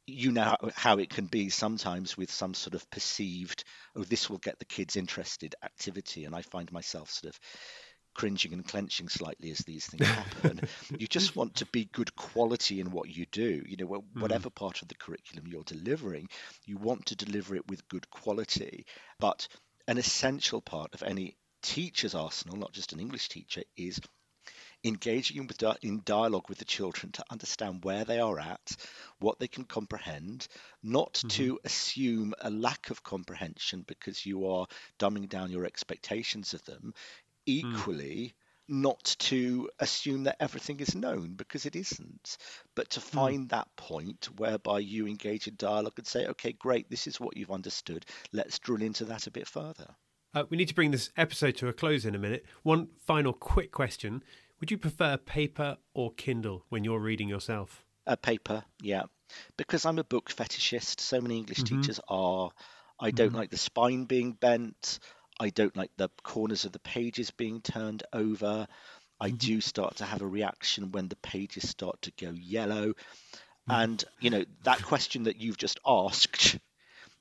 You 0.09 0.31
know 0.31 0.55
how 0.75 0.99
it 0.99 1.11
can 1.11 1.27
be 1.27 1.49
sometimes 1.49 2.17
with 2.17 2.31
some 2.31 2.55
sort 2.55 2.75
of 2.75 2.89
perceived, 2.91 3.65
oh, 3.97 4.05
this 4.05 4.31
will 4.31 4.39
get 4.39 4.59
the 4.61 4.65
kids 4.65 4.95
interested 4.95 5.57
activity. 5.65 6.25
And 6.25 6.35
I 6.35 6.43
find 6.43 6.71
myself 6.71 7.11
sort 7.11 7.35
of 7.35 7.41
cringing 8.17 8.55
and 8.55 8.67
clenching 8.67 9.11
slightly 9.11 9.51
as 9.51 9.59
these 9.59 9.87
things 9.87 10.07
happen. 10.07 10.63
you 10.99 11.07
just 11.07 11.37
want 11.37 11.57
to 11.57 11.67
be 11.67 11.85
good 11.85 12.17
quality 12.17 12.81
in 12.81 12.91
what 12.91 13.15
you 13.15 13.27
do. 13.31 13.63
You 13.67 13.77
know, 13.77 13.87
hmm. 13.87 14.21
whatever 14.21 14.49
part 14.49 14.81
of 14.81 14.89
the 14.89 14.95
curriculum 14.95 15.47
you're 15.47 15.63
delivering, 15.65 16.29
you 16.65 16.79
want 16.79 17.07
to 17.07 17.17
deliver 17.17 17.55
it 17.55 17.69
with 17.69 17.87
good 17.89 18.09
quality. 18.09 18.87
But 19.21 19.49
an 19.87 19.99
essential 19.99 20.63
part 20.63 20.95
of 20.95 21.03
any 21.03 21.37
teacher's 21.63 22.15
arsenal, 22.15 22.57
not 22.57 22.73
just 22.73 22.95
an 22.95 23.01
English 23.01 23.29
teacher, 23.29 23.63
is 23.77 24.01
engaging 24.85 25.49
in 25.83 26.03
dialogue 26.05 26.49
with 26.49 26.59
the 26.59 26.65
children 26.65 27.11
to 27.13 27.25
understand 27.31 27.85
where 27.85 28.05
they 28.05 28.21
are 28.21 28.39
at, 28.39 28.77
what 29.19 29.39
they 29.39 29.49
can 29.49 29.65
comprehend, 29.65 30.47
not 30.83 31.15
mm-hmm. 31.15 31.29
to 31.29 31.59
assume 31.65 32.35
a 32.41 32.51
lack 32.51 32.91
of 32.91 33.03
comprehension 33.03 33.85
because 33.87 34.25
you 34.25 34.49
are 34.49 34.67
dumbing 34.99 35.29
down 35.29 35.51
your 35.51 35.65
expectations 35.65 36.55
of 36.55 36.65
them. 36.65 36.95
Hmm. 37.47 37.53
equally 37.53 38.35
mm. 38.71 38.83
not 38.83 39.17
to 39.21 39.71
assume 39.79 40.25
that 40.25 40.37
everything 40.41 40.81
is 40.81 40.95
known 40.95 41.35
because 41.35 41.67
it 41.67 41.77
isn't, 41.77 42.39
but 42.75 42.91
to 42.91 43.01
hmm. 43.01 43.17
find 43.17 43.47
mm. 43.47 43.51
that 43.51 43.69
point 43.77 44.29
whereby 44.37 44.81
you 44.81 45.07
engage 45.07 45.47
in 45.47 45.55
dialogue 45.57 45.95
and 45.97 46.07
say, 46.07 46.27
okay, 46.27 46.53
great, 46.53 46.91
this 46.91 47.07
is 47.07 47.21
what 47.21 47.37
you've 47.37 47.51
understood. 47.51 48.05
Let's 48.33 48.59
drill 48.59 48.83
into 48.83 49.05
that 49.07 49.27
a 49.27 49.31
bit 49.31 49.47
further. 49.47 49.95
Uh, 50.35 50.45
we 50.51 50.57
need 50.59 50.69
to 50.69 50.75
bring 50.75 50.91
this 50.91 51.09
episode 51.17 51.57
to 51.57 51.69
a 51.69 51.73
close 51.73 52.05
in 52.05 52.15
a 52.15 52.19
minute. 52.19 52.45
One 52.63 52.89
final 53.07 53.33
quick 53.33 53.73
question 53.73 54.23
Would 54.61 54.71
you 54.71 54.77
prefer 54.77 55.17
paper 55.17 55.79
or 55.95 56.13
Kindle 56.13 56.67
when 56.69 56.85
you're 56.85 57.01
reading 57.01 57.29
yourself? 57.29 57.85
A 58.07 58.17
paper, 58.19 58.63
yeah. 58.83 59.05
Because 59.57 59.87
I'm 59.87 59.99
a 59.99 60.05
book 60.05 60.31
fetishist, 60.31 61.01
so 61.01 61.21
many 61.23 61.39
English 61.39 61.61
mm-hmm. 61.61 61.81
teachers 61.81 62.01
are. 62.09 62.51
I 63.01 63.11
don't 63.11 63.29
mm-hmm. 63.29 63.37
like 63.37 63.51
the 63.51 63.57
spine 63.57 64.05
being 64.05 64.33
bent. 64.33 64.99
I 65.39 65.51
don't 65.51 65.77
like 65.77 65.91
the 65.97 66.09
corners 66.23 66.65
of 66.65 66.73
the 66.73 66.79
pages 66.79 67.31
being 67.31 67.61
turned 67.61 68.03
over. 68.13 68.67
I 69.21 69.29
mm-hmm. 69.29 69.37
do 69.37 69.61
start 69.61 69.97
to 69.97 70.05
have 70.05 70.23
a 70.23 70.27
reaction 70.27 70.93
when 70.93 71.09
the 71.09 71.17
pages 71.17 71.69
start 71.69 72.03
to 72.03 72.13
go 72.13 72.31
yellow. 72.31 72.89
Mm-hmm. 72.89 73.73
And, 73.73 74.05
you 74.21 74.31
know, 74.31 74.45
that 74.65 74.83
question 74.83 75.25
that 75.25 75.41
you've 75.41 75.59
just 75.59 75.81
asked 75.87 76.59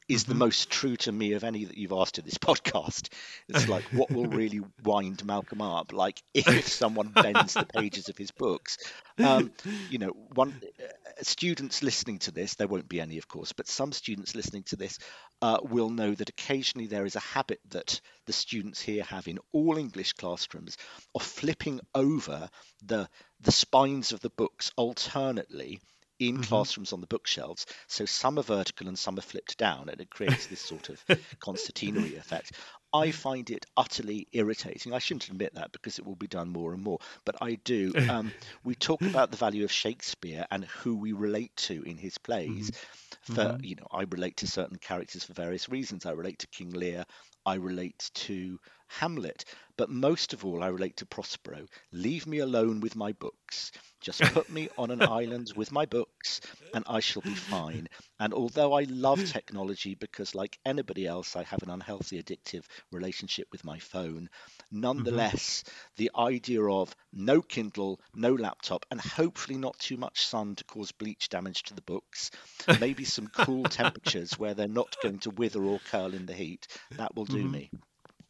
is 0.07 0.23
mm-hmm. 0.23 0.33
the 0.33 0.37
most 0.37 0.69
true 0.69 0.95
to 0.95 1.11
me 1.11 1.33
of 1.33 1.43
any 1.43 1.65
that 1.65 1.77
you've 1.77 1.91
asked 1.91 2.17
in 2.17 2.25
this 2.25 2.37
podcast. 2.39 3.09
It's 3.49 3.67
like, 3.69 3.83
what 3.91 4.11
will 4.11 4.27
really 4.27 4.61
wind 4.83 5.25
Malcolm 5.25 5.61
up? 5.61 5.93
Like, 5.93 6.21
if 6.33 6.67
someone 6.67 7.09
bends 7.09 7.53
the 7.53 7.65
pages 7.65 8.09
of 8.09 8.17
his 8.17 8.31
books. 8.31 8.77
Um, 9.17 9.51
you 9.89 9.97
know, 9.97 10.11
one 10.33 10.61
uh, 10.79 10.87
students 11.21 11.81
listening 11.81 12.19
to 12.19 12.31
this, 12.31 12.55
there 12.55 12.67
won't 12.67 12.89
be 12.89 12.99
any, 12.99 13.17
of 13.17 13.27
course, 13.27 13.53
but 13.53 13.67
some 13.67 13.91
students 13.91 14.35
listening 14.35 14.63
to 14.63 14.75
this 14.75 14.99
uh, 15.41 15.59
will 15.63 15.89
know 15.89 16.13
that 16.13 16.29
occasionally 16.29 16.87
there 16.87 17.05
is 17.05 17.15
a 17.15 17.21
habit 17.21 17.59
that 17.69 18.01
the 18.25 18.33
students 18.33 18.81
here 18.81 19.03
have 19.03 19.27
in 19.27 19.39
all 19.53 19.77
English 19.77 20.13
classrooms 20.13 20.77
of 21.13 21.23
flipping 21.23 21.79
over 21.93 22.49
the 22.83 23.07
the 23.41 23.51
spines 23.51 24.11
of 24.11 24.21
the 24.21 24.29
books 24.29 24.71
alternately 24.75 25.79
in 26.19 26.35
mm-hmm. 26.35 26.43
classrooms 26.43 26.93
on 26.93 27.01
the 27.01 27.07
bookshelves. 27.07 27.65
So 27.87 28.05
some 28.05 28.39
are 28.39 28.43
vertical 28.43 28.87
and 28.87 28.97
some 28.97 29.17
are 29.17 29.21
flipped 29.21 29.57
down, 29.57 29.89
and 29.89 29.99
it 29.99 30.09
creates 30.09 30.47
this 30.47 30.61
sort 30.61 30.89
of 30.89 31.03
concertinary 31.39 32.15
effect. 32.15 32.53
I 32.93 33.11
find 33.11 33.49
it 33.49 33.65
utterly 33.75 34.27
irritating. 34.31 34.93
I 34.93 34.99
shouldn't 34.99 35.27
admit 35.27 35.55
that 35.55 35.73
because 35.73 35.99
it 35.99 36.05
will 36.05 36.15
be 36.15 36.27
done 36.27 36.49
more 36.49 36.73
and 36.73 36.81
more, 36.81 36.99
but 37.25 37.35
I 37.41 37.55
do. 37.55 37.93
Um, 38.05 38.31
we 38.63 38.75
talk 38.75 39.01
about 39.01 39.31
the 39.31 39.37
value 39.37 39.63
of 39.63 39.71
Shakespeare 39.71 40.45
and 40.51 40.63
who 40.63 40.95
we 40.95 41.11
relate 41.11 41.55
to 41.57 41.81
in 41.81 41.97
his 41.97 42.19
plays. 42.19 42.69
Mm-hmm. 42.69 43.33
For 43.33 43.41
mm-hmm. 43.41 43.63
you 43.63 43.75
know, 43.75 43.87
I 43.91 44.03
relate 44.03 44.37
to 44.37 44.47
certain 44.47 44.77
characters 44.77 45.23
for 45.23 45.33
various 45.33 45.67
reasons. 45.67 46.05
I 46.05 46.11
relate 46.11 46.39
to 46.39 46.47
King 46.47 46.69
Lear. 46.69 47.03
I 47.45 47.55
relate 47.55 48.11
to 48.13 48.59
Hamlet, 48.87 49.45
but 49.77 49.89
most 49.89 50.31
of 50.33 50.45
all, 50.45 50.63
I 50.63 50.67
relate 50.67 50.97
to 50.97 51.05
Prospero. 51.05 51.65
Leave 51.91 52.25
me 52.27 52.39
alone 52.39 52.79
with 52.79 52.95
my 52.95 53.11
books. 53.11 53.71
Just 53.99 54.21
put 54.33 54.49
me 54.49 54.69
on 54.77 54.91
an 54.91 55.01
island 55.01 55.51
with 55.55 55.71
my 55.71 55.85
books, 55.85 56.39
and 56.73 56.85
I 56.87 57.01
shall 57.01 57.21
be 57.21 57.35
fine. 57.35 57.89
And 58.19 58.33
although 58.33 58.73
I 58.73 58.83
love 58.83 59.25
technology 59.25 59.95
because, 59.95 60.33
like 60.33 60.57
anybody 60.65 61.05
else, 61.05 61.35
I 61.35 61.43
have 61.43 61.61
an 61.63 61.69
unhealthy 61.69 62.21
addictive 62.21 62.63
relationship 62.91 63.47
with 63.51 63.65
my 63.65 63.79
phone, 63.79 64.29
nonetheless, 64.71 65.63
mm-hmm. 65.63 65.93
the 65.97 66.11
idea 66.17 66.63
of 66.63 66.95
no 67.11 67.41
Kindle, 67.41 67.99
no 68.13 68.33
laptop, 68.33 68.85
and 68.91 69.01
hopefully 69.01 69.57
not 69.57 69.77
too 69.79 69.97
much 69.97 70.25
sun 70.25 70.55
to 70.55 70.63
cause 70.63 70.93
bleach 70.93 71.27
damage 71.27 71.63
to 71.63 71.73
the 71.73 71.81
books, 71.81 72.31
maybe 72.79 73.03
some 73.03 73.27
cool 73.27 73.63
temperatures 73.69 74.39
where 74.39 74.53
they're 74.53 74.67
not 74.67 74.95
going 75.03 75.19
to 75.19 75.31
wither 75.31 75.63
or 75.63 75.79
curl 75.91 76.13
in 76.13 76.25
the 76.25 76.33
heat, 76.33 76.67
that 76.91 77.15
will 77.15 77.25
do 77.25 77.43
mm-hmm. 77.43 77.51
me. 77.51 77.71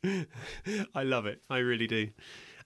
I 0.96 1.04
love 1.04 1.26
it. 1.26 1.42
I 1.50 1.58
really 1.58 1.88
do. 1.88 2.10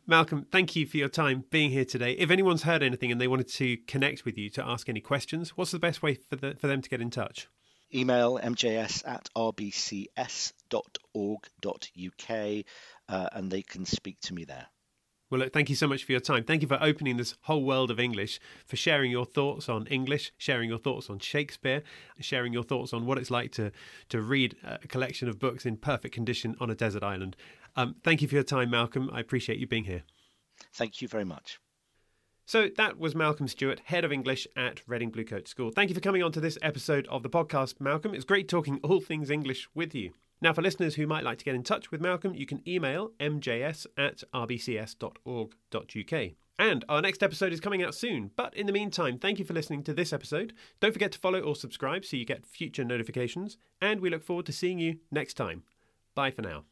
Malcolm, 0.07 0.45
thank 0.51 0.75
you 0.75 0.87
for 0.87 0.97
your 0.97 1.09
time 1.09 1.43
being 1.51 1.69
here 1.69 1.85
today. 1.85 2.13
If 2.13 2.31
anyone's 2.31 2.63
heard 2.63 2.81
anything 2.81 3.11
and 3.11 3.21
they 3.21 3.27
wanted 3.27 3.47
to 3.49 3.77
connect 3.85 4.25
with 4.25 4.37
you 4.37 4.49
to 4.51 4.65
ask 4.65 4.89
any 4.89 5.01
questions, 5.01 5.55
what's 5.55 5.71
the 5.71 5.79
best 5.79 6.01
way 6.01 6.15
for, 6.15 6.35
the, 6.35 6.55
for 6.55 6.67
them 6.67 6.81
to 6.81 6.89
get 6.89 6.99
in 7.01 7.11
touch? 7.11 7.47
Email 7.93 8.39
mjs 8.39 9.07
at 9.07 9.29
rbcs.org.uk 9.35 10.53
uh, 13.09 13.29
and 13.33 13.51
they 13.51 13.61
can 13.61 13.85
speak 13.85 14.19
to 14.21 14.33
me 14.33 14.45
there. 14.45 14.67
Well, 15.29 15.39
look, 15.41 15.53
thank 15.53 15.69
you 15.69 15.75
so 15.75 15.87
much 15.87 16.03
for 16.03 16.11
your 16.11 16.21
time. 16.21 16.43
Thank 16.43 16.63
you 16.63 16.67
for 16.67 16.81
opening 16.81 17.17
this 17.17 17.35
whole 17.41 17.63
world 17.63 17.91
of 17.91 17.99
English, 17.99 18.39
for 18.65 18.75
sharing 18.75 19.11
your 19.11 19.25
thoughts 19.25 19.69
on 19.69 19.85
English, 19.87 20.31
sharing 20.37 20.69
your 20.69 20.79
thoughts 20.79 21.09
on 21.09 21.19
Shakespeare, 21.19 21.83
sharing 22.19 22.51
your 22.51 22.63
thoughts 22.63 22.93
on 22.93 23.05
what 23.05 23.19
it's 23.19 23.29
like 23.29 23.51
to, 23.53 23.71
to 24.09 24.21
read 24.21 24.55
a 24.63 24.87
collection 24.87 25.29
of 25.29 25.37
books 25.37 25.65
in 25.65 25.77
perfect 25.77 26.15
condition 26.15 26.55
on 26.59 26.71
a 26.71 26.75
desert 26.75 27.03
island. 27.03 27.35
Um, 27.75 27.95
thank 28.03 28.21
you 28.23 28.27
for 28.27 28.35
your 28.35 28.43
time, 28.43 28.71
Malcolm. 28.71 29.09
I 29.13 29.19
appreciate 29.19 29.59
you 29.59 29.67
being 29.67 29.83
here. 29.83 30.03
Thank 30.73 31.01
you 31.01 31.07
very 31.07 31.25
much. 31.25 31.59
So 32.45 32.67
that 32.77 32.97
was 32.97 33.13
Malcolm 33.13 33.47
Stewart, 33.47 33.79
Head 33.83 34.03
of 34.03 34.11
English 34.11 34.47
at 34.55 34.81
Reading 34.87 35.11
Bluecoat 35.11 35.47
School. 35.47 35.69
Thank 35.69 35.89
you 35.89 35.95
for 35.95 36.01
coming 36.01 36.23
on 36.23 36.31
to 36.31 36.41
this 36.41 36.57
episode 36.63 37.05
of 37.07 37.21
the 37.21 37.29
podcast, 37.29 37.79
Malcolm. 37.79 38.15
It's 38.15 38.25
great 38.25 38.49
talking 38.49 38.79
all 38.81 38.99
things 38.99 39.29
English 39.29 39.69
with 39.75 39.93
you. 39.93 40.13
Now, 40.41 40.53
for 40.53 40.61
listeners 40.61 40.95
who 40.95 41.07
might 41.07 41.23
like 41.23 41.37
to 41.39 41.45
get 41.45 41.55
in 41.55 41.63
touch 41.63 41.91
with 41.91 42.01
Malcolm, 42.01 42.33
you 42.33 42.45
can 42.45 42.67
email 42.67 43.11
mjs 43.19 43.85
at 43.97 44.23
rbcs.org.uk. 44.33 46.31
And 46.59 46.83
our 46.89 47.01
next 47.01 47.23
episode 47.23 47.53
is 47.53 47.61
coming 47.61 47.83
out 47.83 47.95
soon. 47.95 48.31
But 48.35 48.53
in 48.53 48.65
the 48.65 48.73
meantime, 48.73 49.17
thank 49.17 49.39
you 49.39 49.45
for 49.45 49.53
listening 49.53 49.83
to 49.83 49.93
this 49.93 50.11
episode. 50.11 50.53
Don't 50.81 50.91
forget 50.91 51.13
to 51.13 51.19
follow 51.19 51.39
or 51.39 51.55
subscribe 51.55 52.03
so 52.03 52.17
you 52.17 52.25
get 52.25 52.45
future 52.45 52.83
notifications. 52.83 53.57
And 53.81 54.01
we 54.01 54.09
look 54.09 54.23
forward 54.23 54.45
to 54.47 54.53
seeing 54.53 54.77
you 54.77 54.97
next 55.09 55.35
time. 55.35 55.63
Bye 56.15 56.31
for 56.31 56.41
now. 56.41 56.69